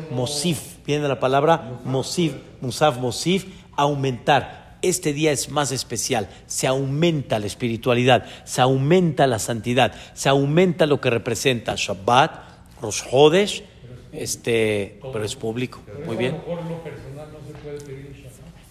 Mosif, 0.09 0.77
viene 0.85 1.03
de 1.03 1.09
la 1.09 1.19
palabra 1.19 1.79
Mosif, 1.83 2.33
Musaf 2.61 2.97
Mosif, 2.97 3.45
aumentar. 3.75 4.64
Este 4.85 5.13
día 5.13 5.31
es 5.31 5.49
más 5.49 5.71
especial, 5.71 6.29
se 6.45 6.67
aumenta 6.67 7.39
la 7.39 7.47
espiritualidad, 7.47 8.27
se 8.43 8.61
aumenta 8.61 9.25
la 9.25 9.39
santidad, 9.39 9.95
se 10.13 10.29
aumenta 10.29 10.85
lo 10.85 11.01
que 11.01 11.09
representa 11.09 11.73
Shabbat, 11.75 12.79
Rosh 12.83 13.01
Hodesh, 13.11 13.63
este, 14.11 14.99
pero 15.11 15.25
es 15.25 15.35
público. 15.35 15.81
Muy 16.05 16.17
bien. 16.17 16.37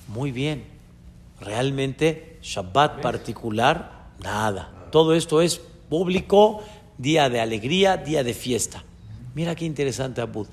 Muy 0.07 0.31
bien. 0.31 0.63
Realmente, 1.41 2.39
Shabbat 2.41 3.01
particular, 3.01 4.11
nada. 4.23 4.87
Todo 4.93 5.17
esto 5.17 5.43
es 5.43 5.61
público, 5.89 6.63
día 6.97 7.29
de 7.29 7.41
alegría, 7.41 7.97
día 7.97 8.23
de 8.23 8.35
fiesta. 8.35 8.85
Mira 9.35 9.57
qué 9.57 9.65
interesante, 9.65 10.21
Abud. 10.21 10.47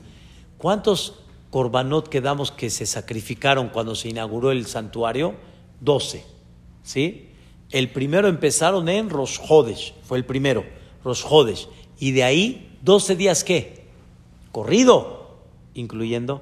¿Cuántos 0.57 1.19
korbanot 1.51 2.09
quedamos 2.09 2.51
que 2.51 2.71
se 2.71 2.87
sacrificaron 2.87 3.69
cuando 3.69 3.93
se 3.93 4.09
inauguró 4.09 4.51
el 4.51 4.65
santuario? 4.65 5.50
Doce. 5.81 6.23
¿Sí? 6.83 7.27
El 7.71 7.89
primero 7.89 8.27
empezaron 8.27 8.87
en 8.87 9.09
Rosh 9.09 9.39
Hodesh, 9.47 9.93
fue 10.03 10.17
el 10.17 10.25
primero, 10.25 10.63
Rosh 11.03 11.23
Hodesh. 11.29 11.67
Y 11.99 12.11
de 12.11 12.23
ahí, 12.23 12.77
doce 12.81 13.15
días, 13.15 13.43
¿qué? 13.43 13.85
Corrido, 14.51 15.37
incluyendo 15.73 16.41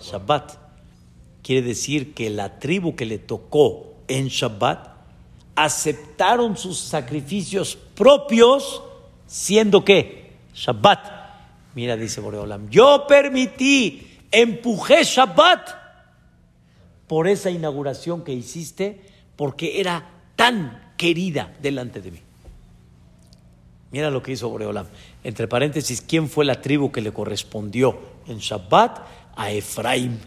Shabbat. 0.00 0.52
Quiere 1.42 1.62
decir 1.62 2.14
que 2.14 2.30
la 2.30 2.58
tribu 2.58 2.96
que 2.96 3.06
le 3.06 3.18
tocó 3.18 3.94
en 4.08 4.28
Shabbat 4.28 4.88
aceptaron 5.54 6.56
sus 6.56 6.78
sacrificios 6.78 7.76
propios, 7.94 8.82
siendo 9.26 9.84
que 9.84 10.36
Shabbat. 10.54 11.16
Mira, 11.74 11.96
dice 11.96 12.20
Boreolam, 12.20 12.70
yo 12.70 13.06
permití, 13.06 14.18
empujé 14.30 15.04
Shabbat 15.04 15.85
por 17.06 17.28
esa 17.28 17.50
inauguración 17.50 18.24
que 18.24 18.32
hiciste, 18.32 19.00
porque 19.36 19.80
era 19.80 20.08
tan 20.34 20.92
querida 20.96 21.54
delante 21.60 22.00
de 22.00 22.10
mí. 22.10 22.20
Mira 23.90 24.10
lo 24.10 24.22
que 24.22 24.32
hizo 24.32 24.48
Boreolam. 24.48 24.86
Entre 25.22 25.48
paréntesis, 25.48 26.00
¿quién 26.00 26.28
fue 26.28 26.44
la 26.44 26.60
tribu 26.60 26.90
que 26.90 27.00
le 27.00 27.12
correspondió 27.12 27.98
en 28.26 28.38
Shabbat? 28.38 28.98
A 29.36 29.50
Efraim. 29.50 30.18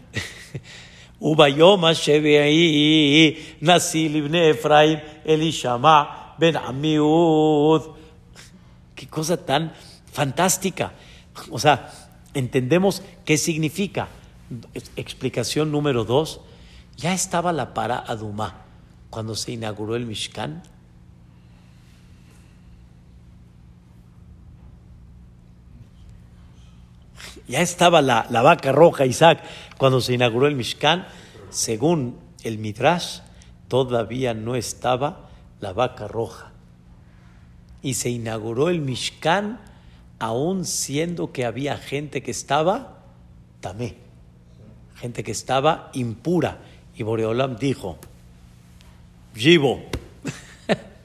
Ubayom 1.20 1.84
ahí 1.84 3.56
nací 3.60 4.08
libne 4.08 4.50
Efraim, 4.50 5.00
Elishama, 5.24 6.34
Ben 6.38 6.56
Amiud. 6.56 7.82
Qué 8.94 9.06
cosa 9.06 9.36
tan 9.36 9.72
fantástica. 10.10 10.92
O 11.50 11.58
sea, 11.58 11.90
entendemos 12.34 13.02
qué 13.24 13.36
significa. 13.36 14.08
Explicación 14.96 15.70
número 15.70 16.04
dos. 16.04 16.40
Ya 17.00 17.14
estaba 17.14 17.52
la 17.54 17.72
para 17.72 17.98
Adumá 17.98 18.56
cuando 19.08 19.34
se 19.34 19.52
inauguró 19.52 19.96
el 19.96 20.04
Mishkan. 20.04 20.62
Ya 27.48 27.62
estaba 27.62 28.02
la, 28.02 28.26
la 28.28 28.42
vaca 28.42 28.70
roja, 28.70 29.06
Isaac, 29.06 29.42
cuando 29.78 30.02
se 30.02 30.12
inauguró 30.12 30.46
el 30.46 30.54
Mishkan. 30.56 31.06
Según 31.48 32.18
el 32.44 32.58
Midrash, 32.58 33.20
todavía 33.68 34.34
no 34.34 34.54
estaba 34.54 35.30
la 35.58 35.72
vaca 35.72 36.06
roja. 36.06 36.52
Y 37.80 37.94
se 37.94 38.10
inauguró 38.10 38.68
el 38.68 38.82
Mishkan 38.82 39.58
aún 40.18 40.66
siendo 40.66 41.32
que 41.32 41.46
había 41.46 41.78
gente 41.78 42.22
que 42.22 42.30
estaba 42.30 42.98
tamé, 43.62 43.96
gente 44.96 45.24
que 45.24 45.32
estaba 45.32 45.90
impura. 45.94 46.58
Y 47.00 47.02
Boreolam 47.02 47.56
dijo, 47.56 47.96
Yibo, 49.34 49.80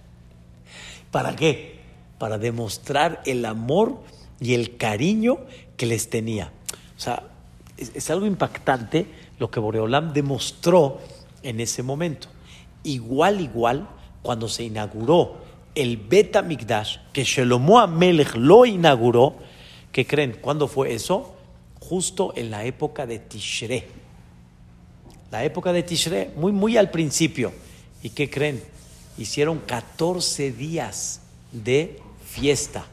¿para 1.12 1.38
qué? 1.38 1.80
Para 2.18 2.38
demostrar 2.38 3.22
el 3.26 3.46
amor 3.46 4.02
y 4.42 4.56
el 4.56 4.76
cariño 4.76 5.38
que 5.78 5.86
les 5.86 6.10
tenía. 6.10 6.52
O 6.98 7.00
sea, 7.00 7.24
es, 7.78 7.94
es 7.96 8.10
algo 8.10 8.26
impactante 8.26 9.08
lo 9.40 9.50
que 9.50 9.62
Boreolam 9.62 10.12
demostró 10.12 11.00
en 11.44 11.62
ese 11.62 11.82
momento. 11.82 12.28
Igual, 12.84 13.40
igual, 13.40 13.88
cuando 14.22 14.50
se 14.50 14.66
inauguró 14.66 15.38
el 15.76 15.96
Bet 15.96 16.44
Mikdash, 16.44 16.98
que 17.14 17.24
Shelomo 17.24 17.80
Amelech 17.80 18.36
lo 18.36 18.66
inauguró, 18.66 19.38
¿qué 19.94 20.06
creen? 20.06 20.40
¿Cuándo 20.42 20.68
fue 20.68 20.94
eso? 20.94 21.36
Justo 21.80 22.34
en 22.36 22.52
la 22.52 22.66
época 22.66 23.06
de 23.06 23.20
Tishre. 23.20 24.05
La 25.36 25.44
época 25.44 25.74
de 25.74 25.84
Tishre, 25.84 26.32
muy, 26.38 26.54
muy 26.54 26.78
al 26.78 26.90
principio. 26.90 27.52
¿Y 28.02 28.12
qué 28.12 28.30
creen? 28.30 28.64
Hicieron 29.18 29.60
14 29.60 30.54
días 30.54 31.20
de 31.52 32.00
fiesta. 32.24 32.86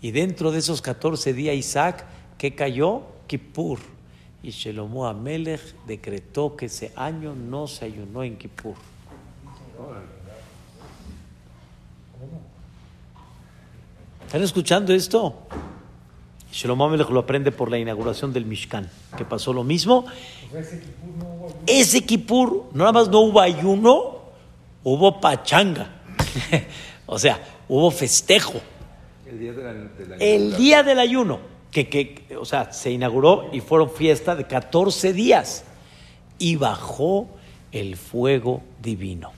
Y 0.00 0.10
dentro 0.10 0.50
de 0.50 0.60
esos 0.60 0.80
14 0.80 1.34
días, 1.34 1.54
Isaac, 1.54 2.06
¿qué 2.38 2.54
cayó? 2.54 3.02
Kippur. 3.26 3.80
Y 4.42 4.48
Shelomo 4.52 5.06
Amelech 5.06 5.60
decretó 5.86 6.56
que 6.56 6.66
ese 6.66 6.90
año 6.96 7.34
no 7.34 7.66
se 7.66 7.84
ayunó 7.84 8.22
en 8.22 8.38
Kippur. 8.38 8.76
¿Están 14.24 14.42
escuchando 14.42 14.94
esto? 14.94 15.46
Shlomo 16.54 16.84
Amelech 16.84 17.10
lo 17.10 17.18
aprende 17.18 17.50
por 17.50 17.68
la 17.68 17.78
inauguración 17.78 18.32
del 18.32 18.46
Mishkan, 18.46 18.88
que 19.16 19.24
pasó 19.24 19.52
lo 19.52 19.64
mismo. 19.64 20.06
Ese 20.54 20.78
Kippur 20.78 21.16
no 21.18 21.24
hubo 21.24 21.46
ayuno. 21.48 21.62
Ese 21.66 22.04
Kippur, 22.04 22.64
no 22.72 22.78
nada 22.84 22.92
más 22.92 23.08
no 23.08 23.20
hubo 23.22 23.40
ayuno, 23.40 24.18
hubo 24.84 25.20
pachanga. 25.20 25.90
o 27.06 27.18
sea, 27.18 27.40
hubo 27.68 27.90
festejo. 27.90 28.60
El 29.26 29.40
día 29.40 29.52
de 29.52 29.62
la, 29.64 29.72
de 29.72 30.06
la 30.06 30.16
El 30.16 30.56
día 30.56 30.84
del 30.84 31.00
ayuno, 31.00 31.40
que, 31.72 31.88
que, 31.88 32.36
o 32.36 32.44
sea, 32.44 32.72
se 32.72 32.92
inauguró 32.92 33.48
y 33.52 33.60
fueron 33.60 33.90
fiesta 33.90 34.36
de 34.36 34.46
14 34.46 35.12
días. 35.12 35.64
Y 36.38 36.54
bajó 36.54 37.30
el 37.72 37.96
fuego 37.96 38.62
divino. 38.80 39.32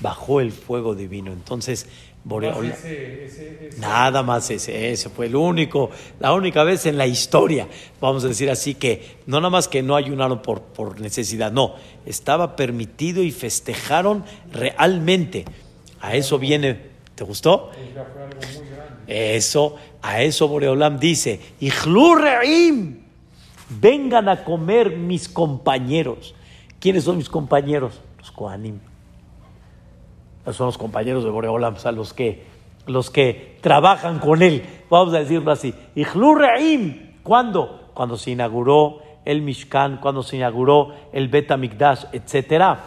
Bajó 0.00 0.40
el 0.40 0.52
fuego 0.52 0.94
divino. 0.94 1.32
Entonces, 1.32 1.86
Boreola. 2.24 2.68
Más 2.70 2.78
ese- 2.84 3.24
ese- 3.24 3.66
ese- 3.68 3.80
Nada 3.80 4.22
más 4.22 4.48
ese, 4.50 4.92
ese 4.92 5.08
fue 5.08 5.26
el 5.26 5.34
único, 5.36 5.90
la 6.20 6.32
única 6.32 6.62
vez 6.62 6.86
en 6.86 6.96
la 6.96 7.06
historia, 7.06 7.66
vamos 8.00 8.24
a 8.24 8.28
decir 8.28 8.48
así, 8.50 8.74
que 8.74 9.16
no 9.26 9.38
nada 9.40 9.50
más 9.50 9.66
que 9.66 9.82
no 9.82 9.96
ayunaron 9.96 10.40
por, 10.42 10.60
por 10.62 11.00
necesidad, 11.00 11.50
no, 11.50 11.74
estaba 12.06 12.54
permitido 12.54 13.22
y 13.24 13.32
festejaron 13.32 14.24
realmente. 14.52 15.44
A 16.00 16.14
eso 16.14 16.38
viene, 16.38 16.78
¿te 17.14 17.24
gustó? 17.24 17.70
Eso, 19.06 19.76
a 20.00 20.22
eso 20.22 20.48
Boreolam 20.48 20.98
dice, 20.98 21.40
"Ijlu 21.60 22.14
re'im", 22.14 22.98
vengan 23.80 24.28
a 24.28 24.44
comer 24.44 24.96
mis 24.96 25.28
compañeros. 25.28 26.34
¿Quiénes 26.78 27.04
son 27.04 27.16
mis 27.16 27.28
compañeros? 27.28 28.00
Los 28.18 28.30
Kohanim. 28.30 28.78
Son 30.50 30.66
los 30.66 30.78
compañeros 30.78 31.22
de 31.24 31.30
Boreolam, 31.30 31.74
o 31.74 31.78
sea, 31.78 31.92
los 31.92 32.12
que, 32.12 32.44
los 32.86 33.10
que 33.10 33.58
trabajan 33.60 34.18
con 34.18 34.42
él, 34.42 34.64
vamos 34.90 35.14
a 35.14 35.18
decirlo 35.20 35.52
así. 35.52 35.72
Ijlu 35.94 36.34
re'im, 36.34 37.12
¿cuándo? 37.22 37.90
Cuando 37.94 38.16
se 38.16 38.32
inauguró 38.32 38.98
el 39.24 39.42
Mishkan, 39.42 39.98
cuando 39.98 40.22
se 40.24 40.36
inauguró 40.36 40.88
el 41.12 41.28
Bet 41.28 41.50
HaMikdash, 41.50 42.06
etcétera. 42.12 42.80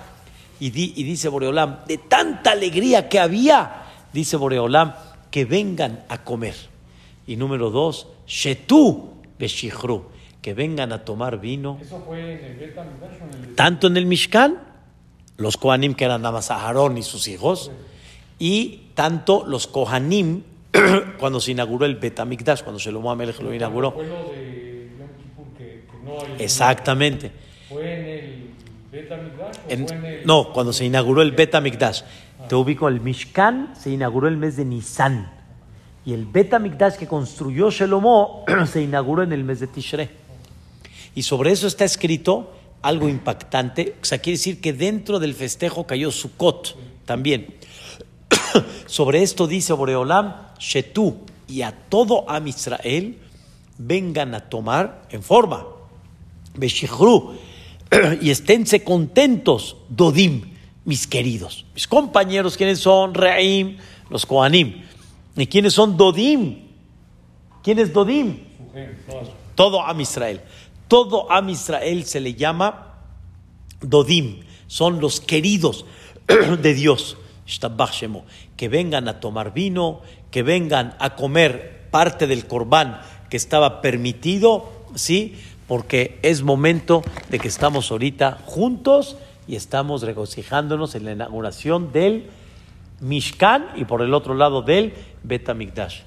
Y, 0.59 0.69
di- 0.71 0.93
y 0.97 1.03
dice 1.03 1.29
Boreolam, 1.29 1.85
de 1.87 1.97
tanta 1.97 2.51
alegría 2.51 3.07
que 3.07 3.19
había, 3.19 3.83
dice 4.11 4.35
Boreolam, 4.35 4.93
que 5.31 5.45
vengan 5.45 6.03
a 6.09 6.23
comer. 6.23 6.55
Y 7.27 7.37
número 7.37 7.69
dos, 7.69 8.07
Shetu 8.27 9.11
Beshichru, 9.39 10.05
que 10.41 10.53
vengan 10.53 10.91
a 10.91 11.03
tomar 11.05 11.39
vino, 11.39 11.77
¿Eso 11.81 12.01
fue 12.05 12.19
en 12.39 12.45
el 12.45 12.55
Beta 12.57 12.83
Midrash 12.83 13.21
o 13.21 13.37
en 13.37 13.43
el 13.49 13.55
tanto 13.55 13.87
en 13.87 13.97
el 13.97 14.05
Mishkan, 14.05 14.57
los 15.37 15.57
Kohanim 15.57 15.93
que 15.95 16.05
eran 16.05 16.21
nada 16.21 16.33
más 16.33 16.51
Aarón 16.51 16.97
y 16.97 17.03
sus 17.03 17.27
hijos, 17.27 17.71
y 18.39 18.83
tanto 18.93 19.45
los 19.45 19.67
Kohanim 19.67 20.43
cuando 21.19 21.39
se 21.39 21.51
inauguró 21.51 21.85
el 21.85 21.95
Betamikdash, 21.95 22.61
cuando 22.63 22.79
Shlomo 22.79 23.11
Amelech 23.11 23.39
lo 23.41 23.53
inauguró. 23.53 23.91
Fue 23.91 24.05
lo 24.07 24.15
de 24.31 24.89
Yom 24.99 25.07
Kippur 25.17 25.57
que, 25.57 25.63
que 25.89 25.97
no 26.03 26.19
hay. 26.19 26.43
Exactamente. 26.43 27.31
¿Fue 27.69 27.93
en 27.93 28.05
el 28.05 28.49
Beta 28.91 29.17
Midrash 29.17 29.55
o 29.67 29.69
En- 29.71 29.87
fue 29.87 29.97
en 29.97 30.05
el.? 30.05 30.25
no, 30.25 30.51
cuando 30.53 30.73
se 30.73 30.85
inauguró 30.85 31.21
el 31.21 31.31
Betamikdash. 31.31 32.01
Te 32.49 32.55
ubico, 32.55 32.87
el 32.87 33.01
Mishkan 33.01 33.73
se 33.79 33.89
inauguró 33.89 34.27
el 34.27 34.37
mes 34.37 34.55
de 34.57 34.65
Nisan. 34.65 35.31
Y 36.05 36.13
el 36.13 36.25
Betamikdash 36.25 36.95
que 36.95 37.07
construyó 37.07 37.71
Shelomo 37.71 38.45
se 38.71 38.81
inauguró 38.81 39.23
en 39.23 39.31
el 39.33 39.43
mes 39.43 39.59
de 39.61 39.67
Tishrei. 39.67 40.09
Y 41.15 41.23
sobre 41.23 41.51
eso 41.51 41.65
está 41.67 41.85
escrito 41.85 42.51
algo 42.85 43.09
impactante. 43.09 43.95
O 44.01 44.05
sea, 44.05 44.19
quiere 44.19 44.37
decir 44.37 44.61
que 44.61 44.71
dentro 44.71 45.19
del 45.19 45.33
festejo 45.33 45.87
cayó 45.87 46.11
Sukkot 46.11 46.77
también. 47.05 47.55
Sobre 48.85 49.23
esto 49.23 49.47
dice 49.47 49.73
Boreolam, 49.73 50.35
Shetu 50.59 51.17
y 51.47 51.63
a 51.63 51.71
todo 51.71 52.29
Am 52.29 52.47
Israel 52.47 53.17
vengan 53.77 54.35
a 54.35 54.41
tomar 54.41 55.01
en 55.09 55.23
forma, 55.23 55.65
Beshichru, 56.55 57.33
y 58.21 58.29
esténse 58.29 58.83
contentos, 58.83 59.77
Dodim, 59.89 60.53
mis 60.85 61.07
queridos. 61.07 61.65
Mis 61.73 61.87
compañeros, 61.87 62.55
¿quiénes 62.55 62.79
son? 62.79 63.13
Reim, 63.15 63.77
los 64.09 64.25
Koanim. 64.25 64.83
¿Y 65.35 65.47
quiénes 65.47 65.73
son 65.73 65.97
Dodim? 65.97 66.59
¿Quién 67.63 67.79
es 67.79 67.91
Dodim? 67.91 68.37
Todo 69.55 69.81
Am 69.81 69.99
Israel. 69.99 70.41
Todo 70.87 71.31
Am 71.31 71.49
Israel 71.49 72.05
se 72.05 72.19
le 72.19 72.35
llama 72.35 72.99
Dodim. 73.81 74.41
Son 74.67 74.99
los 74.99 75.19
queridos 75.19 75.85
de 76.61 76.73
Dios. 76.73 77.17
Que 78.57 78.69
vengan 78.69 79.07
a 79.07 79.19
tomar 79.19 79.53
vino, 79.53 80.01
que 80.31 80.43
vengan 80.43 80.95
a 80.99 81.15
comer 81.15 81.87
parte 81.91 82.27
del 82.27 82.47
corbán 82.47 83.01
que 83.29 83.37
estaba 83.37 83.81
permitido, 83.81 84.69
¿sí? 84.95 85.35
Porque 85.67 86.19
es 86.21 86.43
momento 86.43 87.03
de 87.29 87.39
que 87.39 87.47
estamos 87.47 87.91
ahorita 87.91 88.39
juntos 88.45 89.17
y 89.47 89.55
estamos 89.55 90.01
regocijándonos 90.01 90.95
en 90.95 91.05
la 91.05 91.11
inauguración 91.11 91.91
del 91.91 92.29
Mishkan 92.99 93.67
y 93.75 93.85
por 93.85 94.01
el 94.01 94.13
otro 94.13 94.33
lado 94.33 94.61
del 94.61 94.93
Bet 95.23 95.47
HaMikdash. 95.47 96.01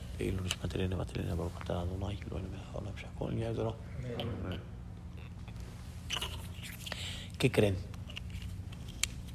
¿Qué 7.39 7.51
creen? 7.53 7.77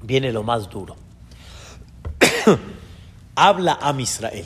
Viene 0.01 0.31
lo 0.33 0.43
más 0.43 0.69
duro. 0.69 0.95
Habla 3.35 3.79
a 3.81 3.99
Israel. 3.99 4.45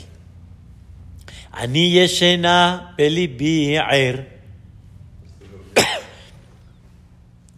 Ani 1.50 1.90
yeshena. 1.90 2.94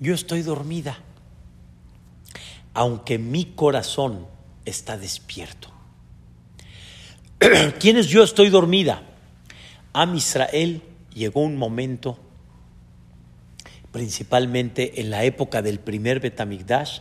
Yo 0.00 0.14
estoy 0.14 0.40
dormida, 0.42 0.98
aunque 2.72 3.18
mi 3.18 3.44
corazón 3.44 4.26
está 4.64 4.96
despierto. 4.96 5.68
¿Quién 7.78 7.98
es 7.98 8.08
yo 8.08 8.22
estoy 8.22 8.48
dormida? 8.48 9.02
A 9.92 10.04
Israel 10.14 10.82
llegó 11.14 11.40
un 11.40 11.56
momento, 11.56 12.18
principalmente 13.92 15.00
en 15.00 15.10
la 15.10 15.24
época 15.24 15.62
del 15.62 15.80
primer 15.80 16.20
Betamigdash, 16.20 17.00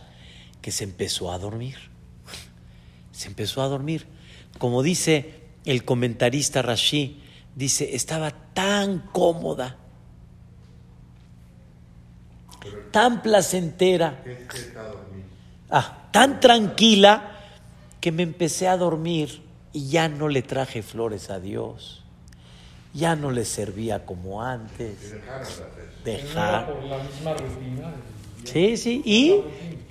que 0.60 0.72
se 0.72 0.84
empezó 0.84 1.32
a 1.32 1.38
dormir. 1.38 1.76
Se 3.12 3.28
empezó 3.28 3.62
a 3.62 3.68
dormir. 3.68 4.06
Como 4.58 4.82
dice 4.82 5.40
el 5.64 5.84
comentarista 5.84 6.62
Rashi, 6.62 7.22
dice, 7.54 7.94
estaba 7.94 8.30
tan 8.54 9.00
cómoda, 9.12 9.76
tan 12.90 13.22
placentera, 13.22 14.22
ah, 15.70 16.08
tan 16.10 16.40
tranquila, 16.40 17.36
que 18.00 18.12
me 18.12 18.22
empecé 18.22 18.66
a 18.66 18.76
dormir 18.76 19.42
y 19.72 19.88
ya 19.88 20.08
no 20.08 20.28
le 20.28 20.42
traje 20.42 20.82
flores 20.82 21.30
a 21.30 21.38
Dios. 21.38 21.99
Ya 22.92 23.14
no 23.16 23.30
le 23.30 23.44
servía 23.44 24.04
como 24.04 24.42
antes. 24.42 25.14
Dejar. 26.04 26.66
Por 26.66 26.82
la 26.84 26.98
misma 26.98 27.34
rutina. 27.34 27.92
Sí, 28.44 28.76
sí, 28.76 29.02
y 29.04 29.42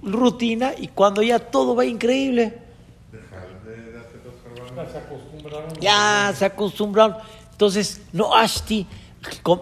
rutina, 0.01 0.73
y 0.77 0.87
cuando 0.87 1.21
ya 1.21 1.39
todo 1.39 1.75
va 1.75 1.85
increíble, 1.85 2.57
Ya 4.75 4.85
se 4.91 4.97
acostumbraron. 4.97 5.73
ya 5.79 6.33
se 6.35 6.45
acostumbraron. 6.45 7.17
Entonces, 7.51 8.01
no 8.13 8.33
ashti, 8.35 8.87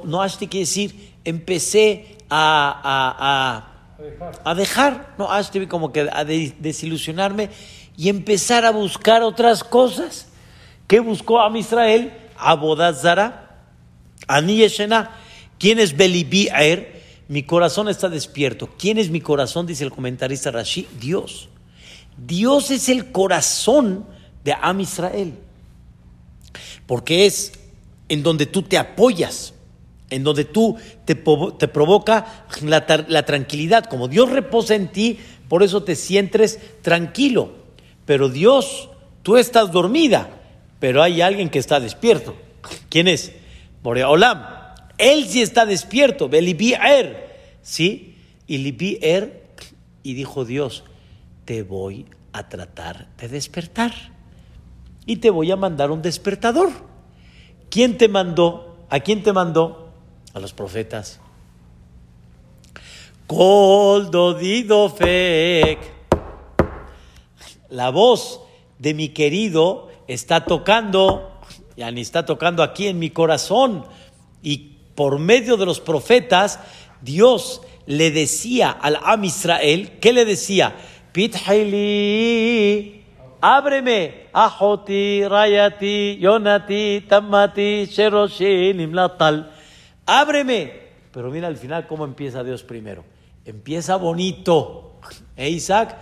no 0.06 0.22
ashti 0.22 0.48
quiere 0.48 0.66
decir, 0.66 1.14
empecé 1.26 2.18
a, 2.30 2.82
a, 2.84 3.98
a 3.98 4.04
dejar. 4.04 4.42
a, 4.46 4.56
dejar, 4.56 5.16
no 5.18 5.32
ashti 5.32 5.68
como 5.68 5.92
que 5.92 6.08
a 6.12 6.24
de- 6.24 6.56
desilusionarme 6.60 7.50
y 7.98 8.10
empezar 8.10 8.64
a 8.66 8.72
buscar 8.72 9.22
otras 9.24 9.64
cosas. 9.64 10.28
¿Qué 10.88 11.00
buscó 11.00 11.42
a 11.42 11.56
Israel? 11.58 12.14
Abodazara, 12.38 13.62
Ani 14.28 14.58
Yeshena. 14.58 15.12
¿Quién 15.60 15.80
es 15.80 15.96
Belibi 15.98 16.50
Aer? 16.50 17.02
Mi 17.28 17.44
corazón 17.44 17.90
está 17.90 18.10
despierto. 18.10 18.70
¿Quién 18.78 18.98
es 18.98 19.10
mi 19.10 19.22
corazón? 19.22 19.66
Dice 19.66 19.84
el 19.84 19.92
comentarista 19.92 20.52
Rashi. 20.52 20.88
Dios. 21.00 21.50
Dios 22.18 22.72
es 22.72 22.90
el 22.90 23.12
corazón 23.12 24.06
de 24.44 24.54
Am 24.54 24.80
Israel. 24.80 25.34
Porque 26.86 27.26
es 27.26 27.54
en 28.10 28.24
donde 28.24 28.46
tú 28.46 28.62
te 28.62 28.78
apoyas, 28.78 29.54
en 30.10 30.24
donde 30.24 30.46
tú 30.46 30.78
te, 31.06 31.16
provoca 31.16 32.46
la 32.62 33.26
tranquilidad. 33.26 33.86
Como 33.86 34.08
Dios 34.08 34.30
reposa 34.30 34.76
en 34.76 34.92
ti, 34.92 35.20
por 35.50 35.64
eso 35.64 35.84
te 35.84 35.96
sientes 35.96 36.60
tranquilo. 36.82 37.52
Pero 38.06 38.30
Dios, 38.30 38.90
tú 39.22 39.36
estás 39.38 39.72
dormida, 39.72 40.37
pero 40.80 41.02
hay 41.02 41.22
alguien 41.22 41.50
que 41.50 41.60
está 41.60 41.80
despierto. 41.80 42.36
¿Quién 42.90 43.08
es? 43.08 43.34
Boreolam. 43.84 44.46
Él 44.98 45.28
sí 45.28 45.42
está 45.42 45.66
despierto. 45.66 46.30
Belibi 46.30 46.74
Er. 46.74 47.58
¿Sí? 47.62 48.16
Y 48.48 48.60
Libi 48.60 49.00
Er. 49.02 49.48
Y 50.04 50.14
dijo 50.14 50.46
Dios, 50.46 50.84
te 51.46 51.64
voy 51.64 52.06
a 52.34 52.50
tratar 52.50 53.08
de 53.18 53.28
despertar. 53.28 53.94
Y 55.06 55.18
te 55.18 55.30
voy 55.30 55.52
a 55.52 55.56
mandar 55.56 55.92
un 55.92 56.02
despertador. 56.02 56.70
¿Quién 57.70 57.98
te 57.98 58.08
mandó? 58.08 58.86
¿A 58.90 59.00
quién 59.00 59.24
te 59.24 59.34
mandó? 59.34 59.90
A 60.34 60.40
los 60.40 60.54
profetas. 60.54 61.20
Kol 63.26 64.12
dodido 64.12 64.90
fek. 64.90 65.80
La 67.70 67.90
voz 67.90 68.42
de 68.80 68.94
mi 68.94 69.10
querido 69.10 69.90
está 70.08 70.46
tocando, 70.46 71.40
ya 71.76 71.92
ni 71.92 72.02
está 72.02 72.26
tocando 72.26 72.64
aquí 72.64 72.88
en 72.88 73.00
mi 73.00 73.10
corazón. 73.10 73.86
Y 74.42 74.78
por 74.96 75.20
medio 75.20 75.58
de 75.58 75.66
los 75.66 75.80
profetas, 75.80 76.60
Dios 77.02 77.62
le 77.86 78.12
decía 78.12 78.72
al 78.72 79.00
Am 79.04 79.24
Israel, 79.24 80.00
¿qué 80.00 80.14
le 80.14 80.26
decía? 80.26 80.76
Pithaili, 81.12 83.04
ábreme, 83.42 84.28
Ahoti, 84.34 85.28
Rayati, 85.28 86.18
Yonati, 86.20 87.06
Tamati, 87.08 87.86
Sheroshi, 87.86 88.74
Nimlatal. 88.74 89.52
Ábreme. 90.06 90.88
Pero 91.12 91.32
mira 91.32 91.48
al 91.48 91.58
final 91.58 91.88
cómo 91.88 92.06
empieza 92.06 92.44
Dios 92.44 92.64
primero. 92.64 93.04
Empieza 93.46 93.96
bonito. 93.96 95.00
¿Eh, 95.36 95.50
Isaac? 95.50 95.98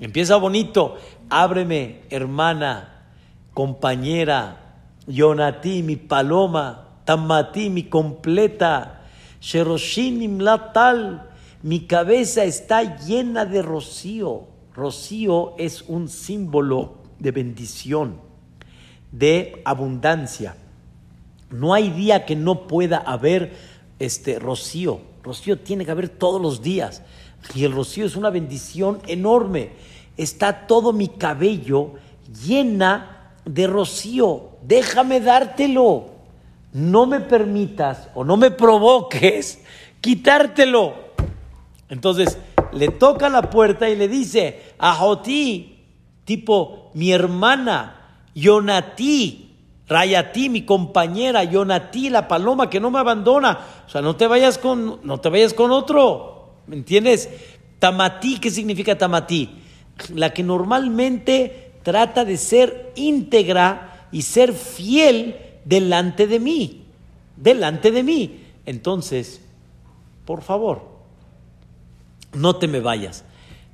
Empieza 0.00 0.36
bonito. 0.36 0.98
Ábreme, 1.30 2.02
hermana, 2.10 2.97
compañera, 3.58 4.76
Yonati, 5.08 5.82
mi 5.82 5.96
paloma, 5.96 7.00
Tamati, 7.04 7.68
mi 7.70 7.88
completa, 7.88 9.02
Sheroshinim 9.40 10.38
Latal, 10.38 11.28
mi 11.64 11.80
cabeza 11.80 12.44
está 12.44 12.96
llena 12.98 13.46
de 13.46 13.62
rocío. 13.62 14.44
Rocío 14.72 15.56
es 15.58 15.82
un 15.88 16.08
símbolo 16.08 16.98
de 17.18 17.32
bendición, 17.32 18.20
de 19.10 19.60
abundancia. 19.64 20.54
No 21.50 21.74
hay 21.74 21.90
día 21.90 22.26
que 22.26 22.36
no 22.36 22.68
pueda 22.68 22.98
haber 22.98 23.56
este 23.98 24.38
rocío. 24.38 25.00
Rocío 25.24 25.58
tiene 25.58 25.84
que 25.84 25.90
haber 25.90 26.10
todos 26.10 26.40
los 26.40 26.62
días. 26.62 27.02
Y 27.56 27.64
el 27.64 27.72
rocío 27.72 28.06
es 28.06 28.14
una 28.14 28.30
bendición 28.30 29.00
enorme. 29.08 29.70
Está 30.16 30.68
todo 30.68 30.92
mi 30.92 31.08
cabello 31.08 31.94
llena 32.46 33.17
de 33.48 33.66
rocío. 33.66 34.50
Déjame 34.62 35.20
dártelo. 35.20 36.06
No 36.72 37.06
me 37.06 37.20
permitas 37.20 38.08
o 38.14 38.24
no 38.24 38.36
me 38.36 38.50
provoques 38.50 39.62
quitártelo. 40.00 40.94
Entonces 41.88 42.38
le 42.72 42.88
toca 42.88 43.28
la 43.28 43.42
puerta 43.50 43.88
y 43.88 43.96
le 43.96 44.08
dice, 44.08 44.74
Ajoti, 44.78 45.78
tipo 46.24 46.90
mi 46.94 47.10
hermana, 47.10 48.20
Yonati, 48.34 49.56
Rayati, 49.88 50.50
mi 50.50 50.66
compañera, 50.66 51.44
Yonati, 51.44 52.10
la 52.10 52.28
paloma 52.28 52.68
que 52.68 52.80
no 52.80 52.90
me 52.90 52.98
abandona. 52.98 53.58
O 53.86 53.88
sea, 53.88 54.02
no 54.02 54.16
te 54.16 54.26
vayas 54.26 54.58
con, 54.58 55.00
no 55.02 55.18
te 55.18 55.30
vayas 55.30 55.54
con 55.54 55.70
otro. 55.70 56.56
¿Me 56.66 56.76
entiendes? 56.76 57.30
Tamatí, 57.78 58.38
¿qué 58.38 58.50
significa 58.50 58.98
tamatí? 58.98 59.62
La 60.14 60.34
que 60.34 60.42
normalmente 60.42 61.67
trata 61.88 62.26
de 62.26 62.36
ser 62.36 62.92
íntegra 62.96 64.08
y 64.12 64.20
ser 64.20 64.52
fiel 64.52 65.38
delante 65.64 66.26
de 66.26 66.38
mí. 66.38 66.84
Delante 67.34 67.90
de 67.90 68.02
mí. 68.02 68.44
Entonces, 68.66 69.40
por 70.26 70.42
favor, 70.42 70.86
no 72.34 72.56
te 72.56 72.68
me 72.68 72.80
vayas. 72.80 73.24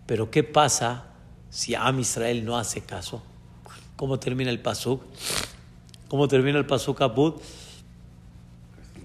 Pero 0.07 0.31
¿qué 0.31 0.45
pasa 0.45 1.07
si 1.51 1.75
Am 1.75 1.99
Israel 1.99 2.45
no 2.45 2.57
hace 2.57 2.83
caso? 2.83 3.21
¿Cómo 3.97 4.21
termina 4.21 4.51
el 4.51 4.61
pasuk? 4.61 5.03
¿Cómo 6.07 6.29
termina 6.29 6.57
el 6.57 6.67
pasuk 6.67 7.01
Abud? 7.01 7.35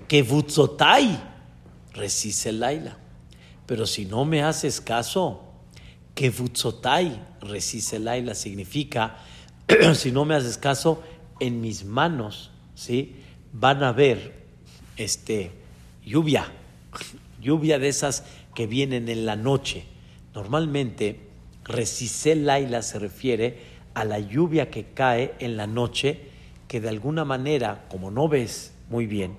Que 0.07 0.21
Butzotai 0.21 1.19
resiste 1.93 2.49
el 2.49 2.59
Laila. 2.59 2.95
Pero 3.65 3.87
si 3.87 4.05
no 4.05 4.23
me 4.23 4.43
haces 4.43 4.79
caso, 4.79 5.48
que 6.19 6.25
el 6.25 8.03
Laila 8.03 8.35
significa, 8.35 9.19
si 9.95 10.11
no 10.11 10.25
me 10.25 10.35
haces 10.35 10.57
caso, 10.57 11.01
en 11.39 11.61
mis 11.61 11.85
manos, 11.85 12.51
¿sí? 12.75 13.15
Van 13.53 13.83
a 13.83 13.93
ver 13.93 14.33
este, 14.97 15.51
lluvia, 16.05 16.51
lluvia 17.41 17.79
de 17.79 17.87
esas 17.87 18.25
que 18.53 18.67
vienen 18.67 19.07
en 19.07 19.25
la 19.25 19.37
noche. 19.37 19.85
Normalmente, 20.35 21.21
Laila 22.43 22.81
se 22.81 22.99
refiere 22.99 23.57
a 23.93 24.03
la 24.03 24.19
lluvia 24.19 24.69
que 24.69 24.87
cae 24.93 25.35
en 25.39 25.55
la 25.55 25.67
noche, 25.67 26.19
que 26.67 26.81
de 26.81 26.89
alguna 26.89 27.23
manera, 27.23 27.85
como 27.87 28.11
no 28.11 28.27
ves 28.27 28.73
muy 28.89 29.05
bien 29.05 29.37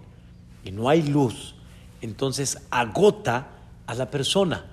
y 0.64 0.70
no 0.70 0.88
hay 0.88 1.02
luz, 1.02 1.56
entonces 2.00 2.56
agota 2.70 3.48
a 3.86 3.94
la 3.94 4.10
persona. 4.10 4.64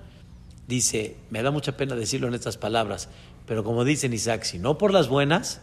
Dice, 0.68 1.16
me 1.30 1.42
da 1.42 1.50
mucha 1.50 1.78
pena 1.78 1.96
decirlo 1.96 2.28
en 2.28 2.34
estas 2.34 2.58
palabras, 2.58 3.08
pero 3.46 3.64
como 3.64 3.84
dice 3.84 4.06
Isaac, 4.06 4.44
si 4.44 4.58
no 4.58 4.76
por 4.76 4.92
las 4.92 5.08
buenas, 5.08 5.62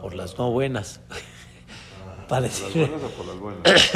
por 0.00 0.14
las 0.14 0.38
no 0.38 0.50
buenas. 0.50 1.00
Para 2.28 2.48
¿Por 2.48 2.62
las 2.62 2.74
buenas 2.74 3.02
o 3.02 3.10
por 3.10 3.26
las 3.26 3.38
buenas? 3.38 3.92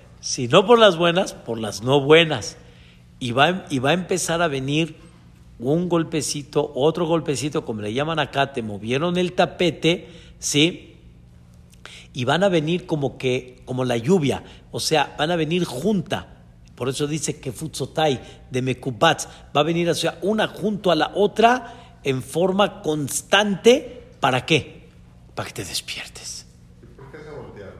si 0.20 0.46
no 0.46 0.64
por 0.64 0.78
las 0.78 0.96
buenas, 0.96 1.32
por 1.34 1.58
las 1.58 1.82
no 1.82 2.00
buenas. 2.00 2.56
Y 3.18 3.32
va, 3.32 3.66
y 3.68 3.80
va 3.80 3.90
a 3.90 3.94
empezar 3.94 4.42
a 4.42 4.48
venir 4.48 4.94
un 5.58 5.88
golpecito, 5.88 6.70
otro 6.76 7.06
golpecito, 7.06 7.64
como 7.64 7.82
le 7.82 7.92
llaman 7.92 8.20
acá, 8.20 8.52
te 8.52 8.62
movieron 8.62 9.16
el 9.18 9.32
tapete, 9.32 10.08
¿sí? 10.38 10.94
Y 12.12 12.24
van 12.24 12.44
a 12.44 12.48
venir 12.48 12.86
como 12.86 13.18
que, 13.18 13.60
como 13.64 13.84
la 13.84 13.96
lluvia, 13.96 14.44
o 14.70 14.78
sea, 14.78 15.14
van 15.18 15.32
a 15.32 15.36
venir 15.36 15.64
junta. 15.64 16.39
Por 16.80 16.88
eso 16.88 17.06
dice 17.06 17.38
que 17.38 17.52
Futsotai 17.52 18.18
de 18.50 18.62
Mekubatz 18.62 19.26
va 19.54 19.60
a 19.60 19.64
venir 19.64 19.90
hacia 19.90 20.16
una 20.22 20.48
junto 20.48 20.90
a 20.90 20.94
la 20.94 21.12
otra 21.14 21.98
en 22.02 22.22
forma 22.22 22.80
constante. 22.80 24.04
¿Para 24.18 24.46
qué? 24.46 24.88
Para 25.34 25.48
que 25.48 25.52
te 25.56 25.64
despiertes. 25.66 26.46
¿Y 26.82 26.86
por 26.96 27.10
qué 27.12 27.18
se 27.18 27.30
voltearon? 27.32 27.74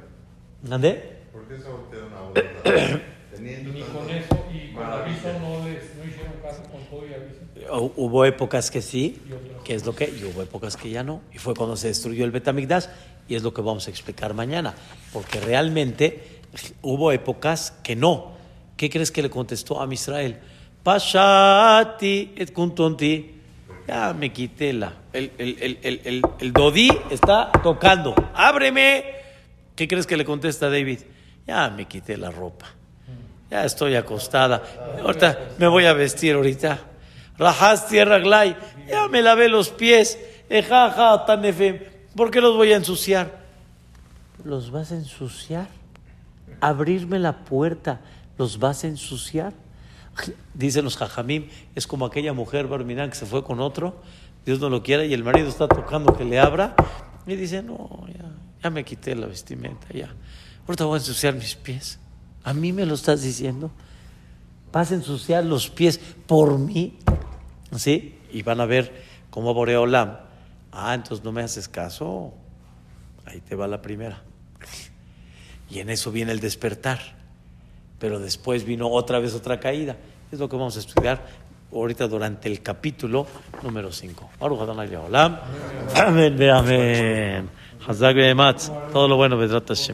¿Ande? 0.70 1.18
¿Por 1.32 1.48
qué 1.48 1.56
se 1.56 1.66
voltearon 1.70 2.12
ahora? 2.12 2.42
Teniendo 3.34 3.72
Ni 3.72 3.80
con 3.84 4.10
eso 4.10 4.44
y 4.52 4.74
con 4.74 4.84
aviso 4.84 5.28
no, 5.40 5.64
les, 5.66 5.96
no 5.96 6.04
hicieron 6.04 6.34
caso 6.42 6.62
con 6.64 6.82
todo 6.90 7.06
y 7.08 7.14
aviso. 7.14 7.40
Hu- 7.72 7.92
Hubo 7.96 8.26
épocas 8.26 8.70
que 8.70 8.82
sí, 8.82 9.18
que 9.64 9.74
es 9.76 9.86
lo 9.86 9.94
que, 9.96 10.10
y 10.10 10.24
hubo 10.24 10.42
épocas 10.42 10.76
que 10.76 10.90
ya 10.90 11.02
no. 11.02 11.22
Y 11.32 11.38
fue 11.38 11.54
cuando 11.54 11.74
se 11.78 11.88
destruyó 11.88 12.26
el 12.26 12.32
Betamigdash, 12.32 12.84
y 13.28 13.34
es 13.34 13.42
lo 13.42 13.54
que 13.54 13.62
vamos 13.62 13.86
a 13.86 13.90
explicar 13.90 14.34
mañana. 14.34 14.74
Porque 15.10 15.40
realmente 15.40 16.42
hubo 16.82 17.12
épocas 17.12 17.72
que 17.82 17.96
no. 17.96 18.38
¿Qué 18.80 18.88
crees 18.88 19.10
que 19.10 19.20
le 19.20 19.28
contestó 19.28 19.82
a 19.82 19.92
Israel? 19.92 20.38
Pashati 20.82 22.32
et 22.34 22.50
kuntonti. 22.50 23.30
Ya 23.86 24.14
me 24.14 24.32
quité 24.32 24.72
la. 24.72 24.90
El, 25.12 25.32
el, 25.36 25.78
el, 25.82 26.22
el, 26.38 26.52
Dodí 26.54 26.88
está 27.10 27.52
tocando. 27.62 28.14
¡Ábreme! 28.32 29.04
¿Qué 29.76 29.86
crees 29.86 30.06
que 30.06 30.16
le 30.16 30.24
contesta 30.24 30.70
David? 30.70 31.00
Ya 31.46 31.68
me 31.68 31.84
quité 31.84 32.16
la 32.16 32.30
ropa. 32.30 32.68
Ya 33.50 33.66
estoy 33.66 33.96
acostada. 33.96 34.62
Ahorita 35.02 35.50
me 35.58 35.66
voy 35.66 35.84
a 35.84 35.92
vestir 35.92 36.36
ahorita. 36.36 36.78
Rajas 37.36 37.86
tierra 37.86 38.18
glay. 38.18 38.56
Ya 38.88 39.08
me 39.08 39.20
lavé 39.20 39.50
los 39.50 39.68
pies. 39.68 40.18
Ejaja, 40.48 41.26
tanefem. 41.26 41.80
¿Por 42.16 42.30
qué 42.30 42.40
los 42.40 42.56
voy 42.56 42.72
a 42.72 42.76
ensuciar? 42.76 43.40
¿Los 44.42 44.70
vas 44.70 44.90
a 44.90 44.94
ensuciar? 44.94 45.68
Abrirme 46.62 47.18
la 47.18 47.44
puerta. 47.44 48.00
¿Los 48.40 48.58
vas 48.58 48.84
a 48.84 48.86
ensuciar? 48.86 49.52
Dicen 50.54 50.82
los 50.82 50.96
jajamim, 50.96 51.48
es 51.74 51.86
como 51.86 52.06
aquella 52.06 52.32
mujer 52.32 52.68
Barminán 52.68 53.10
que 53.10 53.16
se 53.16 53.26
fue 53.26 53.44
con 53.44 53.60
otro, 53.60 54.00
Dios 54.46 54.60
no 54.60 54.70
lo 54.70 54.82
quiera, 54.82 55.04
y 55.04 55.12
el 55.12 55.22
marido 55.22 55.46
está 55.50 55.68
tocando 55.68 56.16
que 56.16 56.24
le 56.24 56.40
abra, 56.40 56.74
y 57.26 57.36
dice, 57.36 57.62
no, 57.62 58.06
ya, 58.62 58.70
me 58.70 58.82
quité 58.82 59.14
la 59.14 59.26
vestimenta, 59.26 59.88
ya. 59.92 60.14
Ahorita 60.66 60.86
voy 60.86 60.94
a 60.94 61.00
ensuciar 61.00 61.34
mis 61.34 61.54
pies. 61.54 61.98
¿A 62.42 62.54
mí 62.54 62.72
me 62.72 62.86
lo 62.86 62.94
estás 62.94 63.20
diciendo? 63.20 63.70
Vas 64.72 64.90
a 64.90 64.94
ensuciar 64.94 65.44
los 65.44 65.68
pies 65.68 66.00
por 66.26 66.58
mí. 66.58 66.96
¿Sí? 67.76 68.18
Y 68.32 68.40
van 68.40 68.62
a 68.62 68.64
ver 68.64 69.04
cómo 69.28 69.52
Boreolam. 69.52 70.16
Ah, 70.72 70.94
entonces 70.94 71.22
no 71.22 71.30
me 71.30 71.42
haces 71.42 71.68
caso. 71.68 72.32
Ahí 73.26 73.42
te 73.42 73.54
va 73.54 73.68
la 73.68 73.82
primera. 73.82 74.22
Y 75.68 75.80
en 75.80 75.90
eso 75.90 76.10
viene 76.10 76.32
el 76.32 76.40
despertar. 76.40 77.19
Pero 78.00 78.18
después 78.18 78.64
vino 78.64 78.88
otra 78.88 79.20
vez 79.20 79.34
otra 79.34 79.60
caída. 79.60 79.96
Es 80.32 80.40
lo 80.40 80.48
que 80.48 80.56
vamos 80.56 80.76
a 80.76 80.80
estudiar 80.80 81.22
ahorita 81.72 82.08
durante 82.08 82.48
el 82.48 82.62
capítulo 82.62 83.26
número 83.62 83.92
5. 83.92 84.30
Baruch 84.40 84.60
Adonai 84.60 84.88
Leolam. 84.88 85.38
Amén, 85.94 86.50
amén. 86.50 87.50
Todo 88.92 89.06
lo 89.06 89.16
bueno, 89.16 89.36
Hashem. 89.38 89.88